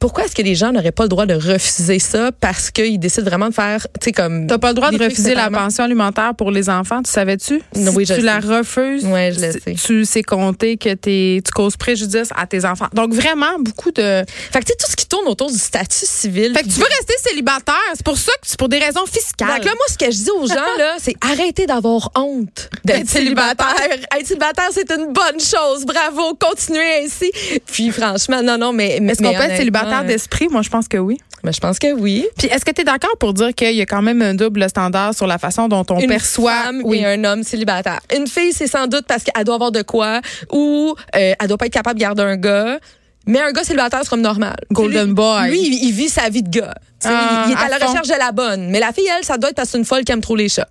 Pourquoi 0.03 0.25
est-ce 0.25 0.35
que 0.35 0.43
les 0.43 0.57
gens 0.57 0.73
n'auraient 0.73 0.91
pas 0.91 1.05
le 1.05 1.09
droit 1.09 1.27
de 1.27 1.35
refuser 1.35 2.01
ça 2.01 2.31
parce 2.41 2.73
qu'ils 2.73 2.99
décident 2.99 3.25
vraiment 3.25 3.49
de 3.51 3.55
faire, 3.55 3.87
tu 4.01 4.07
sais, 4.07 4.13
comme. 4.13 4.49
T'as 4.49 4.59
pas 4.59 4.71
le 4.71 4.75
droit 4.75 4.91
de 4.91 4.99
refuser 5.01 5.33
la 5.33 5.49
pension 5.49 5.85
alimentaire 5.85 6.35
pour 6.37 6.51
les 6.51 6.69
enfants, 6.69 7.05
tu 7.05 7.11
savais-tu? 7.13 7.63
Si 7.73 7.89
oui, 7.91 8.05
je 8.05 8.15
tu 8.15 8.19
le 8.21 8.27
la 8.27 8.41
sais. 8.41 8.49
refuses, 8.49 9.05
Ouais, 9.07 9.31
je 9.33 9.39
le 9.41 9.53
sais. 9.53 9.75
tu 9.75 10.05
sais 10.05 10.25
compter 10.25 10.77
que 10.77 10.95
tu 10.95 11.53
causes 11.53 11.77
préjudice 11.77 12.31
à 12.35 12.49
tes 12.49 12.65
enfants. 12.65 12.89
Donc 12.93 13.15
vraiment, 13.15 13.61
beaucoup 13.61 13.93
de... 13.93 14.25
Fait 14.27 14.59
que, 14.59 14.65
tu 14.65 14.73
sais, 14.73 14.77
tout 14.77 14.91
ce 14.91 14.97
qui 14.97 15.07
tourne 15.07 15.29
autour 15.29 15.53
du 15.53 15.57
statut 15.59 16.05
civil. 16.05 16.53
Fait 16.57 16.65
que 16.65 16.69
tu 16.69 16.81
veux 16.81 16.87
rester 16.99 17.15
célibataire, 17.29 17.77
c'est 17.95 18.05
pour 18.05 18.19
ça 18.19 18.33
que 18.33 18.39
c'est 18.49 18.59
pour 18.59 18.69
des 18.69 18.79
raisons 18.81 19.07
fiscales. 19.07 19.51
Donc 19.55 19.65
là, 19.65 19.71
moi, 19.77 19.87
ce 19.89 19.99
que 19.99 20.07
je 20.11 20.17
dis 20.17 20.31
aux 20.37 20.49
gens, 20.49 20.55
là, 20.79 20.97
c'est 20.99 21.15
arrêtez 21.21 21.67
d'avoir 21.67 22.11
honte 22.17 22.71
d'être 22.85 23.09
célibataire. 23.09 23.73
Être 24.19 24.27
célibataire, 24.27 24.69
c'est 24.73 24.91
une 24.91 25.13
bonne 25.13 25.39
chose. 25.39 25.85
Bravo, 25.87 26.35
continuez 26.41 27.05
ainsi. 27.05 27.31
Puis 27.67 27.93
franchement, 27.93 28.43
non, 28.43 28.59
non, 28.59 28.73
mais. 28.73 28.99
mais- 29.01 29.13
Est-ce 29.13 29.23
qu'on 29.23 29.33
peut 29.33 29.43
être 29.43 29.57
célibataire 29.59 29.92
d'esprit? 30.03 30.49
Moi, 30.51 30.63
je 30.63 30.71
pense 30.71 30.89
que 30.89 30.97
oui. 30.99 31.19
Mais 31.45 31.53
je 31.53 31.61
pense 31.61 31.79
que 31.79 31.93
oui. 31.93 32.27
Puis 32.39 32.47
est-ce 32.49 32.65
que 32.65 32.71
tu 32.71 32.83
es 32.83 32.85
d'accord 32.85 33.17
pour 33.19 33.35
dire 33.35 33.53
qu'il 33.55 33.75
y 33.75 33.81
a 33.83 33.87
quand 33.87 34.01
même 34.03 34.23
un 34.23 34.35
double 34.35 34.69
standard 34.69 35.13
sur 35.15 35.27
la 35.27 35.39
façon 35.39 35.69
dont 35.69 35.85
on 35.91 35.99
Une 35.99 36.09
perçoit? 36.09 36.53
femme 36.65 36.83
oui. 36.85 36.99
et 36.99 37.07
un 37.07 37.25
homme 37.25 37.43
célibataire. 37.43 38.01
Une 38.17 38.27
fille, 38.29 38.53
c'est 38.53 38.69
sans 38.69 38.87
doute 38.87 39.05
parce 39.09 39.25
qu'elle 39.25 39.45
doit 39.45 39.57
avoir 39.57 39.73
de 39.73 39.83
quoi 39.83 40.21
ou 40.53 40.95
euh, 41.17 41.35
elle 41.39 41.49
doit 41.49 41.59
pas 41.59 41.67
être 41.67 41.73
capable 41.73 41.99
de 41.99 42.03
garder 42.05 42.23
un 42.23 42.37
gars. 42.37 42.79
Mais 43.27 43.41
un 43.41 43.53
gars 43.53 43.65
célibataire, 43.65 44.01
c'est 44.03 44.09
comme 44.09 44.21
normal. 44.21 44.57
Golden 44.71 45.07
Lui- 45.09 45.15
boy. 45.15 45.49
Lui, 45.51 45.61
il, 45.67 45.85
il 45.89 45.93
vit 45.93 46.09
sa 46.09 46.29
vie 46.29 46.43
de 46.43 46.49
gars. 46.51 46.75
Ah, 47.05 47.45
il, 47.47 47.51
il 47.51 47.53
est 47.55 47.57
à, 47.57 47.61
à 47.67 47.69
la 47.69 47.79
fond. 47.79 47.87
recherche 47.89 48.09
de 48.09 48.19
la 48.19 48.31
bonne. 48.33 48.69
Mais 48.71 48.79
la 48.81 48.93
fille, 48.93 49.09
elle, 49.17 49.25
ça 49.25 49.37
doit 49.37 49.51
être 49.51 49.57
parce 49.57 49.69
que 49.69 49.73
c'est 49.73 49.79
une 49.79 49.85
folle 49.85 50.05
qui 50.05 50.13
aime 50.13 50.21
trop 50.21 50.37
les 50.37 50.49
chats. 50.49 50.69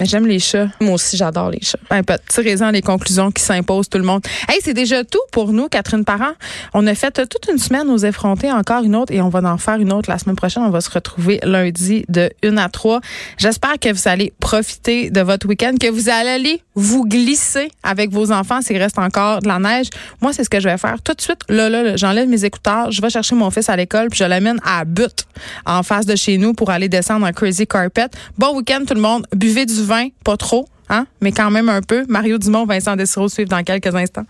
Mais 0.00 0.06
j'aime 0.06 0.26
les 0.26 0.38
chats. 0.38 0.68
Moi 0.80 0.94
aussi, 0.94 1.16
j'adore 1.18 1.50
les 1.50 1.60
chats. 1.60 1.78
Ben, 1.90 2.02
pas- 2.02 2.16
tirez-en 2.18 2.70
les 2.70 2.80
conclusions 2.80 3.30
qui 3.30 3.42
s'imposent 3.42 3.88
tout 3.90 3.98
le 3.98 4.04
monde. 4.04 4.22
Hey, 4.48 4.58
c'est 4.64 4.72
déjà 4.72 5.04
tout 5.04 5.18
pour 5.30 5.52
nous, 5.52 5.68
Catherine 5.68 6.04
Parent. 6.06 6.32
On 6.72 6.86
a 6.86 6.94
fait 6.94 7.12
toute 7.28 7.48
une 7.52 7.58
semaine 7.58 7.90
aux 7.90 7.98
effrontés, 7.98 8.50
encore 8.50 8.82
une 8.82 8.96
autre, 8.96 9.12
et 9.12 9.20
on 9.20 9.28
va 9.28 9.40
en 9.40 9.58
faire 9.58 9.76
une 9.76 9.92
autre 9.92 10.10
la 10.10 10.18
semaine 10.18 10.36
prochaine. 10.36 10.62
On 10.62 10.70
va 10.70 10.80
se 10.80 10.88
retrouver 10.90 11.38
lundi 11.42 12.04
de 12.08 12.30
1 12.42 12.56
à 12.56 12.70
3. 12.70 13.00
J'espère 13.36 13.78
que 13.78 13.92
vous 13.92 14.08
allez 14.08 14.32
profiter 14.40 15.10
de 15.10 15.20
votre 15.20 15.46
week-end, 15.46 15.74
que 15.78 15.88
vous 15.90 16.08
allez 16.08 16.30
aller 16.30 16.62
vous 16.74 17.04
glisser 17.04 17.70
avec 17.82 18.10
vos 18.10 18.32
enfants 18.32 18.62
s'il 18.62 18.78
reste 18.78 18.98
encore 18.98 19.40
de 19.42 19.48
la 19.48 19.58
neige. 19.58 19.88
Moi, 20.22 20.32
c'est 20.32 20.44
ce 20.44 20.48
que 20.50 20.60
je 20.60 20.68
vais 20.68 20.78
faire 20.78 21.02
tout 21.02 21.12
de 21.12 21.20
suite. 21.20 21.40
Là, 21.50 21.68
là, 21.68 21.82
là, 21.82 21.96
j'enlève 21.96 22.26
mes 22.26 22.44
écouteurs, 22.46 22.90
je 22.90 23.02
vais 23.02 23.10
chercher 23.10 23.34
mon 23.34 23.50
fils 23.50 23.68
à 23.68 23.76
l'école, 23.76 24.08
puis 24.08 24.18
je 24.20 24.24
l'amène 24.24 24.60
à 24.64 24.86
but 24.86 25.26
en 25.66 25.82
face 25.82 26.06
de 26.06 26.16
chez 26.16 26.38
nous 26.38 26.54
pour 26.54 26.70
aller 26.70 26.88
descendre 26.88 27.26
en 27.26 27.32
crazy 27.32 27.66
carpet. 27.66 28.08
Bon 28.38 28.56
week-end 28.56 28.84
tout 28.86 28.94
le 28.94 29.00
monde. 29.02 29.26
Buvez 29.34 29.66
du 29.66 29.82
vin, 29.84 29.89
pas 30.24 30.36
trop, 30.36 30.68
hein, 30.88 31.06
mais 31.20 31.32
quand 31.32 31.50
même 31.50 31.68
un 31.68 31.82
peu. 31.82 32.04
Mario 32.08 32.38
Dumont, 32.38 32.66
Vincent 32.66 32.96
Dessureau 32.96 33.28
suivent 33.28 33.48
dans 33.48 33.62
quelques 33.62 33.94
instants. 33.94 34.26